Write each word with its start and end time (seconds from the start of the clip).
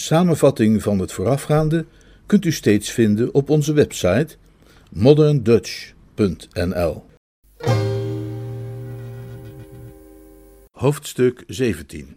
Samenvatting 0.00 0.82
van 0.82 0.98
het 0.98 1.12
voorafgaande 1.12 1.84
kunt 2.26 2.44
u 2.44 2.52
steeds 2.52 2.90
vinden 2.90 3.34
op 3.34 3.50
onze 3.50 3.72
website 3.72 4.36
moderndutch.nl. 4.90 7.04
Hoofdstuk 10.70 11.44
17 11.46 12.16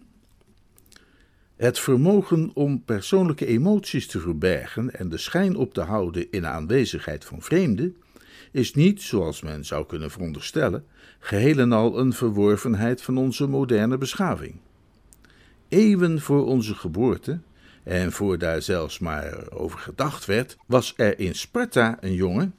Het 1.56 1.78
vermogen 1.78 2.50
om 2.54 2.84
persoonlijke 2.84 3.46
emoties 3.46 4.06
te 4.06 4.20
verbergen 4.20 4.94
en 4.94 5.08
de 5.08 5.18
schijn 5.18 5.56
op 5.56 5.74
te 5.74 5.80
houden 5.80 6.30
in 6.30 6.46
aanwezigheid 6.46 7.24
van 7.24 7.42
vreemden 7.42 7.96
is 8.52 8.74
niet, 8.74 9.02
zoals 9.02 9.42
men 9.42 9.64
zou 9.64 9.86
kunnen 9.86 10.10
veronderstellen, 10.10 10.84
geheel 11.18 11.58
en 11.58 11.72
al 11.72 11.98
een 11.98 12.12
verworvenheid 12.12 13.02
van 13.02 13.18
onze 13.18 13.46
moderne 13.46 13.98
beschaving. 13.98 14.54
Eeuwen 15.68 16.20
voor 16.20 16.46
onze 16.46 16.74
geboorte, 16.74 17.40
en 17.84 18.12
voor 18.12 18.38
daar 18.38 18.62
zelfs 18.62 18.98
maar 18.98 19.50
over 19.50 19.78
gedacht 19.78 20.24
werd, 20.24 20.56
was 20.66 20.94
er 20.96 21.18
in 21.18 21.34
Sparta 21.34 21.96
een 22.00 22.14
jongen, 22.14 22.54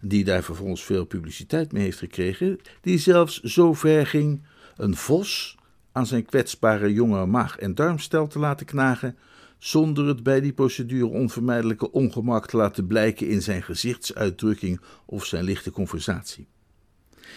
die 0.00 0.24
daar 0.24 0.42
vervolgens 0.42 0.84
veel 0.84 1.04
publiciteit 1.04 1.72
mee 1.72 1.82
heeft 1.82 1.98
gekregen, 1.98 2.58
die 2.80 2.98
zelfs 2.98 3.40
zo 3.40 3.74
ver 3.74 4.06
ging 4.06 4.42
een 4.76 4.96
vos 4.96 5.56
aan 5.92 6.06
zijn 6.06 6.24
kwetsbare 6.24 6.92
jonge 6.92 7.26
maag 7.26 7.58
en 7.58 7.74
darmstel 7.74 8.26
te 8.26 8.38
laten 8.38 8.66
knagen, 8.66 9.16
zonder 9.58 10.06
het 10.06 10.22
bij 10.22 10.40
die 10.40 10.52
procedure 10.52 11.06
onvermijdelijke 11.06 11.92
ongemak 11.92 12.46
te 12.46 12.56
laten 12.56 12.86
blijken 12.86 13.28
in 13.28 13.42
zijn 13.42 13.62
gezichtsuitdrukking 13.62 14.80
of 15.04 15.24
zijn 15.24 15.44
lichte 15.44 15.70
conversatie. 15.70 16.46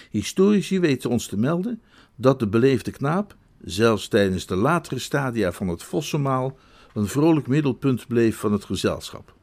Historici 0.10 0.80
weten 0.80 1.10
ons 1.10 1.28
te 1.28 1.38
melden 1.38 1.82
dat 2.16 2.40
de 2.40 2.48
beleefde 2.48 2.92
knaap, 2.92 3.36
zelfs 3.62 4.08
tijdens 4.08 4.46
de 4.46 4.56
latere 4.56 5.00
stadia 5.00 5.52
van 5.52 5.68
het 5.68 5.84
vossenmaal, 5.84 6.58
een 6.94 7.08
vrolijk 7.08 7.48
middelpunt 7.48 8.08
bleef 8.08 8.38
van 8.38 8.52
het 8.52 8.66
gezelschap. 8.66 9.34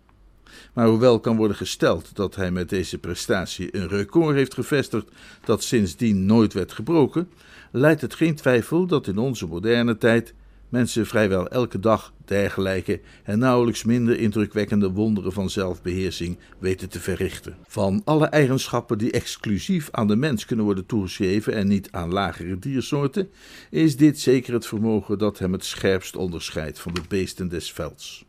Maar 0.72 0.86
hoewel 0.86 1.20
kan 1.20 1.36
worden 1.36 1.56
gesteld 1.56 2.10
dat 2.14 2.34
hij 2.34 2.50
met 2.50 2.68
deze 2.68 2.98
prestatie 2.98 3.76
een 3.76 3.88
record 3.88 4.36
heeft 4.36 4.54
gevestigd 4.54 5.06
dat 5.44 5.62
sindsdien 5.62 6.26
nooit 6.26 6.52
werd 6.52 6.72
gebroken, 6.72 7.28
leidt 7.70 8.00
het 8.00 8.14
geen 8.14 8.34
twijfel 8.34 8.86
dat 8.86 9.06
in 9.06 9.18
onze 9.18 9.46
moderne 9.46 9.98
tijd 9.98 10.34
mensen 10.76 11.06
vrijwel 11.06 11.48
elke 11.48 11.80
dag 11.80 12.12
dergelijke 12.24 13.00
en 13.24 13.38
nauwelijks 13.38 13.84
minder 13.84 14.18
indrukwekkende 14.18 14.90
wonderen 14.90 15.32
van 15.32 15.50
zelfbeheersing 15.50 16.38
weten 16.58 16.88
te 16.88 17.00
verrichten. 17.00 17.56
Van 17.66 18.02
alle 18.04 18.26
eigenschappen 18.26 18.98
die 18.98 19.10
exclusief 19.10 19.88
aan 19.90 20.06
de 20.06 20.16
mens 20.16 20.44
kunnen 20.44 20.64
worden 20.64 20.86
toegeschreven 20.86 21.52
en 21.52 21.66
niet 21.66 21.88
aan 21.90 22.12
lagere 22.12 22.58
diersoorten, 22.58 23.28
is 23.70 23.96
dit 23.96 24.20
zeker 24.20 24.52
het 24.52 24.66
vermogen 24.66 25.18
dat 25.18 25.38
hem 25.38 25.52
het 25.52 25.64
scherpst 25.64 26.16
onderscheidt 26.16 26.78
van 26.78 26.94
de 26.94 27.02
beesten 27.08 27.48
des 27.48 27.72
velds. 27.72 28.24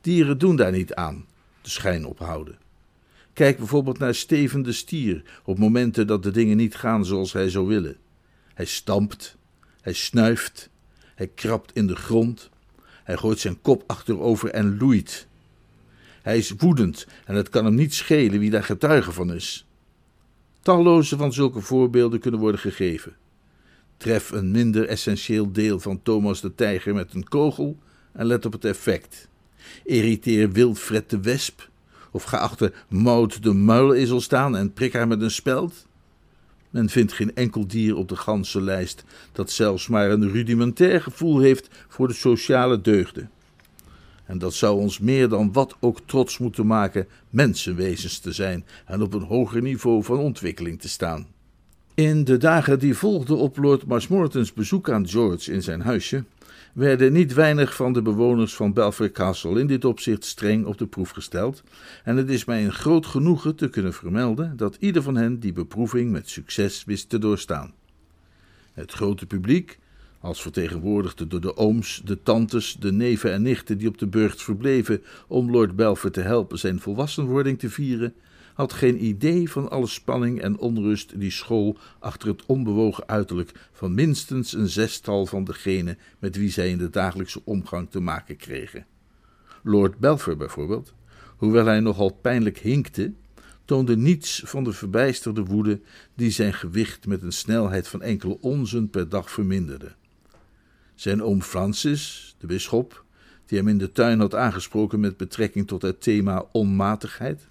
Dieren 0.00 0.38
doen 0.38 0.56
daar 0.56 0.72
niet 0.72 0.94
aan, 0.94 1.26
de 1.62 1.70
schijn 1.70 2.06
ophouden. 2.06 2.58
Kijk 3.32 3.56
bijvoorbeeld 3.56 3.98
naar 3.98 4.14
Steven 4.14 4.62
de 4.62 4.72
stier 4.72 5.22
op 5.44 5.58
momenten 5.58 6.06
dat 6.06 6.22
de 6.22 6.30
dingen 6.30 6.56
niet 6.56 6.74
gaan 6.74 7.04
zoals 7.04 7.32
hij 7.32 7.50
zou 7.50 7.66
willen. 7.66 7.96
Hij 8.54 8.64
stampt, 8.64 9.36
hij 9.80 9.92
snuift, 9.92 10.72
hij 11.14 11.30
krabt 11.34 11.72
in 11.74 11.86
de 11.86 11.96
grond, 11.96 12.50
hij 13.04 13.16
gooit 13.16 13.38
zijn 13.38 13.60
kop 13.60 13.84
achterover 13.86 14.50
en 14.50 14.78
loeit. 14.78 15.26
Hij 16.22 16.38
is 16.38 16.50
woedend 16.50 17.06
en 17.24 17.34
het 17.34 17.48
kan 17.48 17.64
hem 17.64 17.74
niet 17.74 17.94
schelen 17.94 18.38
wie 18.38 18.50
daar 18.50 18.64
getuige 18.64 19.12
van 19.12 19.32
is. 19.32 19.66
Talloze 20.62 21.16
van 21.16 21.32
zulke 21.32 21.60
voorbeelden 21.60 22.20
kunnen 22.20 22.40
worden 22.40 22.60
gegeven. 22.60 23.16
Tref 23.96 24.30
een 24.30 24.50
minder 24.50 24.88
essentieel 24.88 25.52
deel 25.52 25.80
van 25.80 26.02
Thomas 26.02 26.40
de 26.40 26.54
Tijger 26.54 26.94
met 26.94 27.14
een 27.14 27.28
kogel 27.28 27.78
en 28.12 28.26
let 28.26 28.46
op 28.46 28.52
het 28.52 28.64
effect. 28.64 29.28
Irriteer 29.84 30.52
Wilfred 30.52 31.10
de 31.10 31.20
Wesp 31.20 31.68
of 32.10 32.22
ga 32.22 32.36
achter 32.36 32.84
Maud 32.88 33.42
de 33.42 33.52
Muilezel 33.52 34.20
staan 34.20 34.56
en 34.56 34.72
prik 34.72 34.92
haar 34.92 35.08
met 35.08 35.20
een 35.20 35.30
speld. 35.30 35.86
Men 36.74 36.88
vindt 36.88 37.12
geen 37.12 37.34
enkel 37.34 37.66
dier 37.66 37.96
op 37.96 38.08
de 38.08 38.16
ganzenlijst 38.16 39.04
dat 39.32 39.50
zelfs 39.50 39.88
maar 39.88 40.10
een 40.10 40.30
rudimentair 40.30 41.00
gevoel 41.00 41.40
heeft 41.40 41.68
voor 41.88 42.08
de 42.08 42.14
sociale 42.14 42.80
deugden. 42.80 43.30
En 44.26 44.38
dat 44.38 44.54
zou 44.54 44.80
ons 44.80 44.98
meer 44.98 45.28
dan 45.28 45.52
wat 45.52 45.76
ook 45.80 45.98
trots 46.06 46.38
moeten 46.38 46.66
maken 46.66 47.06
mensenwezens 47.30 48.18
te 48.18 48.32
zijn 48.32 48.64
en 48.86 49.02
op 49.02 49.14
een 49.14 49.22
hoger 49.22 49.62
niveau 49.62 50.04
van 50.04 50.18
ontwikkeling 50.18 50.80
te 50.80 50.88
staan. 50.88 51.26
In 51.94 52.24
de 52.24 52.36
dagen 52.36 52.78
die 52.78 52.94
volgden 52.94 53.36
op 53.36 53.56
Lord 53.56 53.86
Marshmoretons 53.86 54.52
bezoek 54.52 54.90
aan 54.90 55.08
George 55.08 55.52
in 55.52 55.62
zijn 55.62 55.80
huisje, 55.80 56.24
werden 56.74 57.12
niet 57.12 57.34
weinig 57.34 57.74
van 57.74 57.92
de 57.92 58.02
bewoners 58.02 58.54
van 58.54 58.72
Belfair 58.72 59.10
Castle 59.10 59.60
in 59.60 59.66
dit 59.66 59.84
opzicht 59.84 60.24
streng 60.24 60.66
op 60.66 60.78
de 60.78 60.86
proef 60.86 61.10
gesteld, 61.10 61.62
en 62.04 62.16
het 62.16 62.30
is 62.30 62.44
mij 62.44 62.64
een 62.64 62.72
groot 62.72 63.06
genoegen 63.06 63.56
te 63.56 63.68
kunnen 63.68 63.92
vermelden 63.92 64.56
dat 64.56 64.76
ieder 64.80 65.02
van 65.02 65.16
hen 65.16 65.40
die 65.40 65.52
beproeving 65.52 66.10
met 66.10 66.28
succes 66.28 66.84
wist 66.84 67.08
te 67.08 67.18
doorstaan. 67.18 67.74
Het 68.72 68.92
grote 68.92 69.26
publiek, 69.26 69.78
als 70.20 70.42
vertegenwoordigd 70.42 71.30
door 71.30 71.40
de 71.40 71.56
ooms, 71.56 72.02
de 72.04 72.22
tantes, 72.22 72.76
de 72.80 72.92
neven 72.92 73.32
en 73.32 73.42
nichten 73.42 73.78
die 73.78 73.88
op 73.88 73.98
de 73.98 74.06
burcht 74.06 74.42
verbleven 74.42 75.02
om 75.26 75.50
Lord 75.50 75.76
Belfair 75.76 76.12
te 76.12 76.20
helpen 76.20 76.58
zijn 76.58 76.80
volwassenwording 76.80 77.58
te 77.58 77.70
vieren, 77.70 78.14
had 78.54 78.72
geen 78.72 79.04
idee 79.04 79.50
van 79.50 79.70
alle 79.70 79.86
spanning 79.86 80.40
en 80.40 80.58
onrust 80.58 81.20
die 81.20 81.30
school 81.30 81.78
achter 81.98 82.28
het 82.28 82.46
onbewogen 82.46 83.08
uiterlijk 83.08 83.68
van 83.72 83.94
minstens 83.94 84.52
een 84.52 84.68
zestal 84.68 85.26
van 85.26 85.44
degenen 85.44 85.98
met 86.18 86.36
wie 86.36 86.50
zij 86.50 86.70
in 86.70 86.78
de 86.78 86.90
dagelijkse 86.90 87.40
omgang 87.44 87.90
te 87.90 88.00
maken 88.00 88.36
kregen. 88.36 88.86
Lord 89.62 89.98
Belfer 89.98 90.36
bijvoorbeeld, 90.36 90.94
hoewel 91.36 91.66
hij 91.66 91.80
nogal 91.80 92.10
pijnlijk 92.10 92.58
hinkte, 92.58 93.12
toonde 93.64 93.96
niets 93.96 94.42
van 94.44 94.64
de 94.64 94.72
verbijsterde 94.72 95.44
woede 95.44 95.80
die 96.14 96.30
zijn 96.30 96.52
gewicht 96.52 97.06
met 97.06 97.22
een 97.22 97.32
snelheid 97.32 97.88
van 97.88 98.02
enkele 98.02 98.40
onzen 98.40 98.90
per 98.90 99.08
dag 99.08 99.30
verminderde. 99.30 99.92
Zijn 100.94 101.22
oom 101.22 101.42
Francis, 101.42 102.34
de 102.38 102.46
bisschop, 102.46 103.04
die 103.46 103.58
hem 103.58 103.68
in 103.68 103.78
de 103.78 103.92
tuin 103.92 104.20
had 104.20 104.34
aangesproken 104.34 105.00
met 105.00 105.16
betrekking 105.16 105.66
tot 105.66 105.82
het 105.82 106.02
thema 106.02 106.44
onmatigheid, 106.52 107.48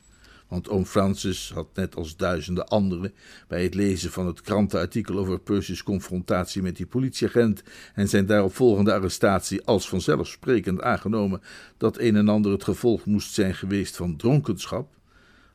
want 0.54 0.70
oom 0.70 0.86
Francis 0.86 1.52
had 1.54 1.68
net 1.74 1.96
als 1.96 2.16
duizenden 2.16 2.68
anderen 2.68 3.14
bij 3.48 3.64
het 3.64 3.74
lezen 3.74 4.12
van 4.12 4.28
het 4.28 4.42
krantenartikel 4.42 5.18
over 5.18 5.40
Percy's 5.40 5.84
confrontatie 5.84 6.62
met 6.62 6.76
die 6.76 6.86
politieagent 6.86 7.64
en 7.94 8.10
zijn 8.10 8.26
daaropvolgende 8.26 8.94
arrestatie 8.94 9.64
als 9.64 9.90
vanzelfsprekend 9.90 10.82
aangenomen 10.82 11.42
dat 11.78 12.00
een 12.00 12.16
en 12.16 12.30
ander 12.30 12.52
het 12.52 12.64
gevolg 12.64 13.06
moest 13.06 13.34
zijn 13.34 13.56
geweest 13.56 13.96
van 13.96 14.18
dronkenschap, 14.18 14.94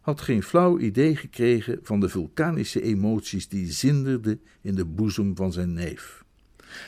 had 0.00 0.20
geen 0.20 0.42
flauw 0.42 0.78
idee 0.78 1.16
gekregen 1.16 1.78
van 1.82 2.00
de 2.00 2.08
vulkanische 2.08 2.82
emoties 2.82 3.48
die 3.48 3.72
zinderden 3.72 4.40
in 4.60 4.74
de 4.74 4.84
boezem 4.84 5.36
van 5.36 5.52
zijn 5.52 5.72
neef. 5.72 6.24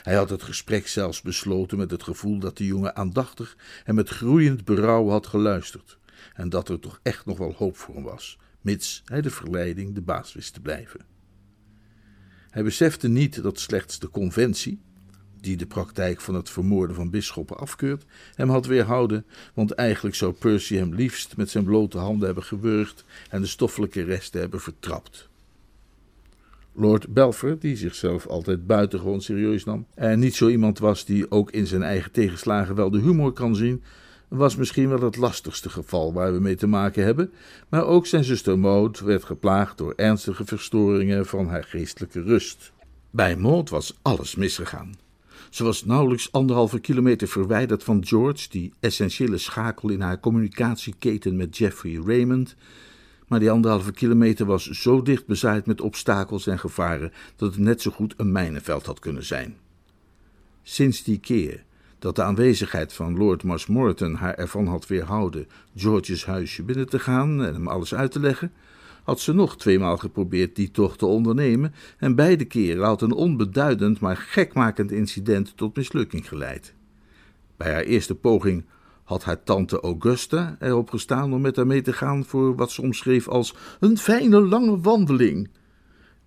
Hij 0.03 0.15
had 0.15 0.29
het 0.29 0.43
gesprek 0.43 0.87
zelfs 0.87 1.21
besloten 1.21 1.77
met 1.77 1.91
het 1.91 2.03
gevoel 2.03 2.39
dat 2.39 2.57
de 2.57 2.65
jongen 2.65 2.95
aandachtig 2.95 3.57
en 3.85 3.95
met 3.95 4.09
groeiend 4.09 4.65
berouw 4.65 5.07
had 5.07 5.27
geluisterd 5.27 5.99
en 6.33 6.49
dat 6.49 6.69
er 6.69 6.79
toch 6.79 6.99
echt 7.03 7.25
nog 7.25 7.37
wel 7.37 7.53
hoop 7.53 7.77
voor 7.77 7.95
hem 7.95 8.03
was, 8.03 8.39
mits 8.61 9.01
hij 9.05 9.21
de 9.21 9.29
verleiding 9.29 9.95
de 9.95 10.01
baas 10.01 10.33
wist 10.33 10.53
te 10.53 10.61
blijven. 10.61 11.05
Hij 12.49 12.63
besefte 12.63 13.07
niet 13.07 13.43
dat 13.43 13.59
slechts 13.59 13.99
de 13.99 14.09
conventie, 14.09 14.81
die 15.39 15.57
de 15.57 15.65
praktijk 15.65 16.21
van 16.21 16.35
het 16.35 16.49
vermoorden 16.49 16.95
van 16.95 17.09
bisschoppen 17.09 17.57
afkeurt, 17.57 18.05
hem 18.35 18.49
had 18.49 18.65
weerhouden, 18.65 19.25
want 19.53 19.71
eigenlijk 19.71 20.15
zou 20.15 20.33
Percy 20.33 20.75
hem 20.75 20.93
liefst 20.93 21.37
met 21.37 21.49
zijn 21.49 21.63
blote 21.63 21.97
handen 21.97 22.25
hebben 22.25 22.43
gewurgd 22.43 23.05
en 23.29 23.41
de 23.41 23.47
stoffelijke 23.47 24.03
resten 24.03 24.39
hebben 24.39 24.61
vertrapt. 24.61 25.29
Lord 26.73 27.13
Belfer, 27.13 27.59
die 27.59 27.75
zichzelf 27.75 28.27
altijd 28.27 28.67
buitengewoon 28.67 29.21
serieus 29.21 29.63
nam 29.63 29.85
en 29.95 30.19
niet 30.19 30.35
zo 30.35 30.47
iemand 30.47 30.79
was 30.79 31.05
die 31.05 31.31
ook 31.31 31.51
in 31.51 31.67
zijn 31.67 31.83
eigen 31.83 32.11
tegenslagen 32.11 32.75
wel 32.75 32.89
de 32.89 32.99
humor 32.99 33.33
kan 33.33 33.55
zien, 33.55 33.83
was 34.37 34.55
misschien 34.55 34.89
wel 34.89 35.01
het 35.01 35.17
lastigste 35.17 35.69
geval 35.69 36.13
waar 36.13 36.33
we 36.33 36.39
mee 36.39 36.55
te 36.55 36.67
maken 36.67 37.03
hebben, 37.03 37.31
maar 37.69 37.85
ook 37.85 38.05
zijn 38.05 38.23
zuster 38.23 38.59
Maud 38.59 38.99
werd 38.99 39.23
geplaagd 39.23 39.77
door 39.77 39.93
ernstige 39.95 40.45
verstoringen 40.45 41.25
van 41.25 41.47
haar 41.47 41.63
geestelijke 41.63 42.21
rust. 42.21 42.71
Bij 43.09 43.35
Maud 43.35 43.69
was 43.69 43.97
alles 44.01 44.35
misgegaan. 44.35 44.93
Ze 45.49 45.63
was 45.63 45.85
nauwelijks 45.85 46.31
anderhalve 46.31 46.79
kilometer 46.79 47.27
verwijderd 47.27 47.83
van 47.83 48.05
George, 48.05 48.49
die 48.49 48.73
essentiële 48.79 49.37
schakel 49.37 49.89
in 49.89 50.01
haar 50.01 50.19
communicatieketen 50.19 51.35
met 51.35 51.57
Jeffrey 51.57 52.01
Raymond. 52.05 52.55
Maar 53.27 53.39
die 53.39 53.51
anderhalve 53.51 53.91
kilometer 53.91 54.45
was 54.45 54.69
zo 54.69 55.01
dicht 55.01 55.25
bezaaid 55.25 55.65
met 55.65 55.81
obstakels 55.81 56.47
en 56.47 56.59
gevaren 56.59 57.11
dat 57.35 57.51
het 57.51 57.63
net 57.63 57.81
zo 57.81 57.91
goed 57.91 58.13
een 58.17 58.31
mijnenveld 58.31 58.85
had 58.85 58.99
kunnen 58.99 59.25
zijn. 59.25 59.57
Sinds 60.63 61.03
die 61.03 61.19
keer 61.19 61.63
dat 62.01 62.15
de 62.15 62.23
aanwezigheid 62.23 62.93
van 62.93 63.17
Lord 63.17 63.43
Marshmoreton 63.43 64.15
haar 64.15 64.33
ervan 64.33 64.67
had 64.67 64.87
weerhouden 64.87 65.47
George's 65.75 66.25
huisje 66.25 66.63
binnen 66.63 66.89
te 66.89 66.99
gaan 66.99 67.43
en 67.43 67.53
hem 67.53 67.67
alles 67.67 67.93
uit 67.95 68.11
te 68.11 68.19
leggen, 68.19 68.51
had 69.03 69.19
ze 69.19 69.33
nog 69.33 69.57
tweemaal 69.57 69.97
geprobeerd 69.97 70.55
die 70.55 70.71
tocht 70.71 70.99
te 70.99 71.05
ondernemen 71.05 71.73
en 71.97 72.15
beide 72.15 72.45
keren 72.45 72.83
had 72.83 73.01
een 73.01 73.13
onbeduidend 73.13 73.99
maar 73.99 74.17
gekmakend 74.17 74.91
incident 74.91 75.57
tot 75.57 75.75
mislukking 75.75 76.27
geleid. 76.27 76.73
Bij 77.57 77.71
haar 77.73 77.83
eerste 77.83 78.15
poging 78.15 78.65
had 79.03 79.23
haar 79.23 79.43
tante 79.43 79.79
Augusta 79.79 80.55
erop 80.59 80.89
gestaan 80.89 81.33
om 81.33 81.41
met 81.41 81.55
haar 81.55 81.67
mee 81.67 81.81
te 81.81 81.93
gaan 81.93 82.25
voor 82.25 82.55
wat 82.55 82.71
ze 82.71 82.81
omschreef 82.81 83.27
als 83.27 83.55
een 83.79 83.97
fijne 83.97 84.41
lange 84.41 84.79
wandeling. 84.79 85.49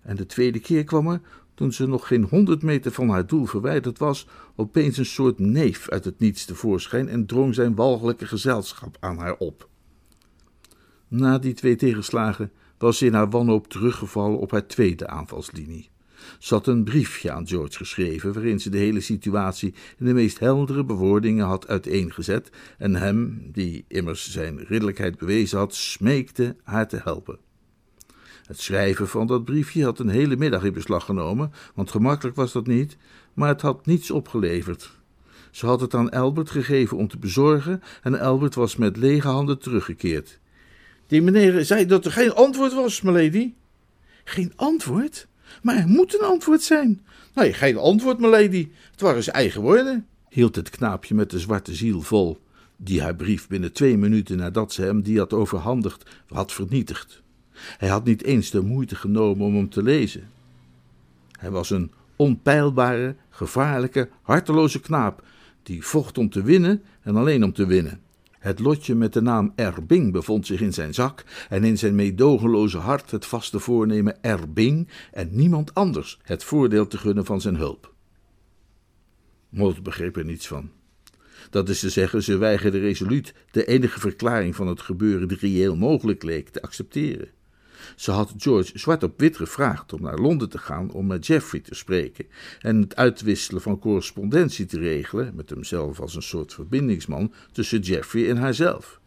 En 0.01 0.15
de 0.15 0.25
tweede 0.25 0.59
keer 0.59 0.83
kwam 0.83 1.07
er, 1.07 1.21
toen 1.55 1.71
ze 1.71 1.87
nog 1.87 2.07
geen 2.07 2.23
honderd 2.23 2.63
meter 2.63 2.91
van 2.91 3.09
haar 3.09 3.27
doel 3.27 3.45
verwijderd 3.45 3.97
was, 3.97 4.27
opeens 4.55 4.97
een 4.97 5.05
soort 5.05 5.39
neef 5.39 5.89
uit 5.89 6.05
het 6.05 6.19
niets 6.19 6.45
tevoorschijn 6.45 7.07
en 7.07 7.25
drong 7.25 7.55
zijn 7.55 7.75
walgelijke 7.75 8.25
gezelschap 8.25 8.97
aan 8.99 9.17
haar 9.17 9.37
op. 9.37 9.69
Na 11.07 11.37
die 11.37 11.53
twee 11.53 11.75
tegenslagen 11.75 12.51
was 12.77 12.97
ze 12.97 13.05
in 13.05 13.13
haar 13.13 13.29
wanhoop 13.29 13.67
teruggevallen 13.67 14.39
op 14.39 14.51
haar 14.51 14.67
tweede 14.67 15.07
aanvalslinie. 15.07 15.89
Ze 16.39 16.53
had 16.53 16.67
een 16.67 16.83
briefje 16.83 17.31
aan 17.31 17.47
George 17.47 17.77
geschreven 17.77 18.33
waarin 18.33 18.59
ze 18.59 18.69
de 18.69 18.77
hele 18.77 18.99
situatie 18.99 19.73
in 19.97 20.05
de 20.05 20.13
meest 20.13 20.39
heldere 20.39 20.83
bewoordingen 20.83 21.45
had 21.45 21.67
uiteengezet 21.67 22.49
en 22.77 22.95
hem, 22.95 23.49
die 23.51 23.85
immers 23.87 24.31
zijn 24.31 24.57
ridderlijkheid 24.57 25.17
bewezen 25.17 25.57
had, 25.57 25.75
smeekte 25.75 26.55
haar 26.63 26.87
te 26.87 26.99
helpen. 27.03 27.39
Het 28.45 28.59
schrijven 28.59 29.07
van 29.07 29.27
dat 29.27 29.45
briefje 29.45 29.83
had 29.83 29.99
een 29.99 30.09
hele 30.09 30.35
middag 30.35 30.63
in 30.63 30.73
beslag 30.73 31.05
genomen, 31.05 31.51
want 31.75 31.91
gemakkelijk 31.91 32.35
was 32.35 32.51
dat 32.51 32.67
niet, 32.67 32.97
maar 33.33 33.47
het 33.47 33.61
had 33.61 33.85
niets 33.85 34.11
opgeleverd. 34.11 34.91
Ze 35.51 35.65
had 35.65 35.81
het 35.81 35.93
aan 35.93 36.09
Albert 36.09 36.49
gegeven 36.49 36.97
om 36.97 37.07
te 37.07 37.17
bezorgen 37.17 37.81
en 38.01 38.19
Albert 38.19 38.55
was 38.55 38.75
met 38.75 38.97
lege 38.97 39.27
handen 39.27 39.59
teruggekeerd. 39.59 40.39
Die 41.07 41.21
meneer 41.21 41.65
zei 41.65 41.85
dat 41.85 42.05
er 42.05 42.11
geen 42.11 42.33
antwoord 42.33 42.73
was, 42.73 43.01
milady. 43.01 43.53
Geen 44.23 44.53
antwoord? 44.55 45.27
Maar 45.61 45.75
er 45.75 45.87
moet 45.87 46.19
een 46.19 46.25
antwoord 46.25 46.61
zijn. 46.61 47.05
Nee, 47.33 47.53
geen 47.53 47.77
antwoord, 47.77 48.19
milady. 48.19 48.69
Het 48.91 49.01
waren 49.01 49.23
zijn 49.23 49.35
eigen 49.35 49.61
woorden. 49.61 50.07
Hield 50.29 50.55
het 50.55 50.69
knaapje 50.69 51.15
met 51.15 51.29
de 51.29 51.39
zwarte 51.39 51.75
ziel 51.75 52.01
vol, 52.01 52.39
die 52.77 53.01
haar 53.01 53.15
brief 53.15 53.47
binnen 53.47 53.73
twee 53.73 53.97
minuten 53.97 54.37
nadat 54.37 54.73
ze 54.73 54.81
hem 54.81 55.01
die 55.01 55.17
had 55.17 55.33
overhandigd 55.33 56.09
had 56.27 56.51
vernietigd. 56.51 57.23
Hij 57.77 57.89
had 57.89 58.05
niet 58.05 58.23
eens 58.23 58.49
de 58.49 58.61
moeite 58.61 58.95
genomen 58.95 59.45
om 59.45 59.55
hem 59.55 59.69
te 59.69 59.83
lezen. 59.83 60.29
Hij 61.31 61.51
was 61.51 61.69
een 61.69 61.91
onpeilbare, 62.15 63.15
gevaarlijke, 63.29 64.09
harteloze 64.21 64.79
knaap, 64.79 65.23
die 65.63 65.85
vocht 65.85 66.17
om 66.17 66.29
te 66.29 66.43
winnen 66.43 66.83
en 67.01 67.15
alleen 67.15 67.43
om 67.43 67.53
te 67.53 67.65
winnen. 67.65 67.99
Het 68.45 68.59
lotje 68.59 68.95
met 68.95 69.13
de 69.13 69.21
naam 69.21 69.53
Erbing 69.55 70.11
bevond 70.11 70.45
zich 70.45 70.61
in 70.61 70.73
zijn 70.73 70.93
zak 70.93 71.23
en 71.49 71.63
in 71.63 71.77
zijn 71.77 71.95
meedogenloze 71.95 72.77
hart 72.77 73.11
het 73.11 73.25
vaste 73.25 73.59
voornemen 73.59 74.23
Erbing 74.23 74.87
en 75.11 75.29
niemand 75.31 75.73
anders 75.73 76.19
het 76.23 76.43
voordeel 76.43 76.87
te 76.87 76.97
gunnen 76.97 77.25
van 77.25 77.41
zijn 77.41 77.55
hulp. 77.55 77.93
Maud 79.49 79.83
begreep 79.83 80.17
er 80.17 80.25
niets 80.25 80.47
van. 80.47 80.69
Dat 81.49 81.69
is 81.69 81.79
te 81.79 81.89
zeggen, 81.89 82.23
ze 82.23 82.37
weigerde 82.37 82.79
resoluut 82.79 83.33
de 83.51 83.65
enige 83.65 83.99
verklaring 83.99 84.55
van 84.55 84.67
het 84.67 84.81
gebeuren 84.81 85.27
die 85.27 85.37
reëel 85.37 85.75
mogelijk 85.75 86.23
leek 86.23 86.49
te 86.49 86.61
accepteren. 86.61 87.27
Ze 87.95 88.11
had 88.11 88.33
George 88.37 88.79
zwart 88.79 89.03
op 89.03 89.19
wit 89.19 89.37
gevraagd 89.37 89.93
om 89.93 90.01
naar 90.01 90.19
Londen 90.19 90.49
te 90.49 90.57
gaan 90.57 90.91
om 90.91 91.07
met 91.07 91.27
Jeffrey 91.27 91.61
te 91.61 91.75
spreken 91.75 92.25
en 92.59 92.81
het 92.81 92.95
uitwisselen 92.95 93.61
van 93.61 93.79
correspondentie 93.79 94.65
te 94.65 94.79
regelen, 94.79 95.35
met 95.35 95.49
hemzelf 95.49 95.99
als 95.99 96.15
een 96.15 96.23
soort 96.23 96.53
verbindingsman 96.53 97.33
tussen 97.51 97.79
Jeffrey 97.79 98.29
en 98.29 98.37
haarzelf. 98.37 98.99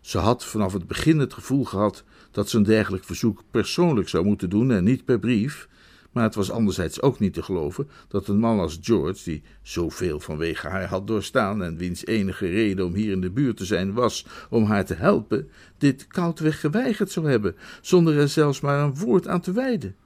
Ze 0.00 0.18
had 0.18 0.44
vanaf 0.44 0.72
het 0.72 0.86
begin 0.86 1.18
het 1.18 1.34
gevoel 1.34 1.64
gehad 1.64 2.04
dat 2.30 2.48
ze 2.48 2.56
een 2.56 2.62
dergelijk 2.62 3.04
verzoek 3.04 3.42
persoonlijk 3.50 4.08
zou 4.08 4.24
moeten 4.24 4.50
doen 4.50 4.70
en 4.70 4.84
niet 4.84 5.04
per 5.04 5.18
brief, 5.18 5.68
maar 6.12 6.24
het 6.24 6.34
was 6.34 6.50
anderzijds 6.50 7.02
ook 7.02 7.18
niet 7.18 7.34
te 7.34 7.42
geloven 7.42 7.88
dat 8.08 8.28
een 8.28 8.38
man 8.38 8.58
als 8.58 8.78
George, 8.80 9.24
die 9.24 9.42
zoveel 9.62 10.20
vanwege 10.20 10.68
haar 10.68 10.86
had 10.86 11.06
doorstaan 11.06 11.62
en 11.62 11.76
wiens 11.76 12.06
enige 12.06 12.46
reden 12.46 12.84
om 12.84 12.94
hier 12.94 13.12
in 13.12 13.20
de 13.20 13.30
buurt 13.30 13.56
te 13.56 13.64
zijn 13.64 13.92
was 13.92 14.26
om 14.50 14.64
haar 14.64 14.84
te 14.84 14.94
helpen, 14.94 15.48
dit 15.78 16.06
koudweg 16.06 16.60
geweigerd 16.60 17.10
zou 17.10 17.30
hebben, 17.30 17.56
zonder 17.80 18.18
er 18.18 18.28
zelfs 18.28 18.60
maar 18.60 18.80
een 18.80 18.96
woord 18.96 19.28
aan 19.28 19.40
te 19.40 19.52
wijden. 19.52 19.96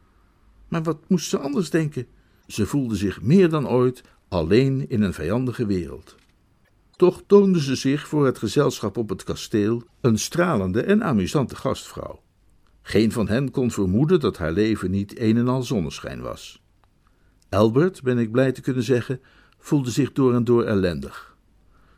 Maar 0.68 0.82
wat 0.82 0.98
moest 1.08 1.28
ze 1.28 1.38
anders 1.38 1.70
denken? 1.70 2.06
Ze 2.46 2.66
voelde 2.66 2.96
zich 2.96 3.22
meer 3.22 3.48
dan 3.48 3.68
ooit 3.68 4.02
alleen 4.28 4.88
in 4.88 5.02
een 5.02 5.14
vijandige 5.14 5.66
wereld. 5.66 6.16
Toch 6.96 7.22
toonde 7.26 7.62
ze 7.62 7.74
zich 7.74 8.08
voor 8.08 8.26
het 8.26 8.38
gezelschap 8.38 8.96
op 8.96 9.08
het 9.08 9.24
kasteel 9.24 9.82
een 10.00 10.18
stralende 10.18 10.82
en 10.82 11.04
amusante 11.04 11.56
gastvrouw. 11.56 12.20
Geen 12.86 13.12
van 13.12 13.28
hen 13.28 13.50
kon 13.50 13.70
vermoeden 13.70 14.20
dat 14.20 14.36
haar 14.36 14.52
leven 14.52 14.90
niet 14.90 15.20
een 15.20 15.36
en 15.36 15.48
al 15.48 15.62
zonneschijn 15.62 16.20
was. 16.20 16.62
Albert, 17.48 18.02
ben 18.02 18.18
ik 18.18 18.30
blij 18.30 18.52
te 18.52 18.60
kunnen 18.60 18.82
zeggen, 18.82 19.20
voelde 19.58 19.90
zich 19.90 20.12
door 20.12 20.34
en 20.34 20.44
door 20.44 20.64
ellendig. 20.64 21.36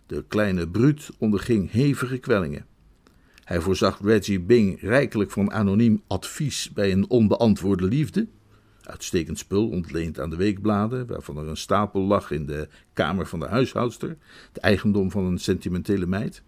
De 0.07 0.25
kleine 0.29 0.69
bruut 0.69 1.11
onderging 1.19 1.71
hevige 1.71 2.19
kwellingen. 2.19 2.67
Hij 3.45 3.61
voorzag 3.61 4.01
Reggie 4.03 4.41
Bing 4.41 4.81
rijkelijk 4.81 5.31
van 5.31 5.53
anoniem 5.53 6.03
advies 6.07 6.71
bij 6.73 6.93
een 6.93 7.11
onbeantwoorde 7.11 7.85
liefde. 7.85 8.27
Uitstekend 8.83 9.39
spul, 9.39 9.69
ontleend 9.69 10.21
aan 10.21 10.31
de 10.31 10.37
weekbladen, 10.37 11.07
waarvan 11.07 11.37
er 11.37 11.47
een 11.47 11.57
stapel 11.57 12.03
lag 12.03 12.31
in 12.31 12.47
de 12.47 12.69
kamer 12.93 13.27
van 13.27 13.41
de 13.41 13.47
huishoudster, 13.47 14.17
het 14.53 14.63
eigendom 14.63 15.11
van 15.11 15.25
een 15.25 15.39
sentimentele 15.39 16.07
meid. 16.07 16.43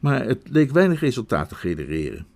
Maar 0.00 0.24
het 0.24 0.48
leek 0.48 0.70
weinig 0.70 1.00
resultaat 1.00 1.48
te 1.48 1.54
genereren. 1.54 2.26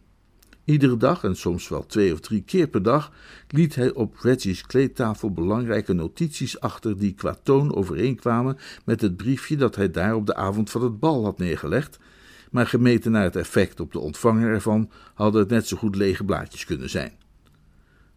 Iedere 0.64 0.96
dag 0.96 1.24
en 1.24 1.36
soms 1.36 1.68
wel 1.68 1.86
twee 1.86 2.12
of 2.12 2.20
drie 2.20 2.42
keer 2.42 2.68
per 2.68 2.82
dag 2.82 3.12
liet 3.48 3.74
hij 3.74 3.92
op 3.92 4.18
Reggie's 4.18 4.66
kleedtafel 4.66 5.32
belangrijke 5.32 5.92
notities 5.92 6.60
achter 6.60 6.98
die 6.98 7.14
qua 7.14 7.36
toon 7.42 7.74
overeenkwamen 7.74 8.58
met 8.84 9.00
het 9.00 9.16
briefje 9.16 9.56
dat 9.56 9.76
hij 9.76 9.90
daar 9.90 10.14
op 10.14 10.26
de 10.26 10.34
avond 10.34 10.70
van 10.70 10.82
het 10.82 11.00
bal 11.00 11.24
had 11.24 11.38
neergelegd, 11.38 11.98
maar 12.50 12.66
gemeten 12.66 13.12
naar 13.12 13.22
het 13.22 13.36
effect 13.36 13.80
op 13.80 13.92
de 13.92 13.98
ontvanger 13.98 14.52
ervan 14.52 14.90
hadden 15.14 15.40
het 15.40 15.50
net 15.50 15.66
zo 15.66 15.76
goed 15.76 15.96
lege 15.96 16.24
blaadjes 16.24 16.64
kunnen 16.64 16.90
zijn. 16.90 17.12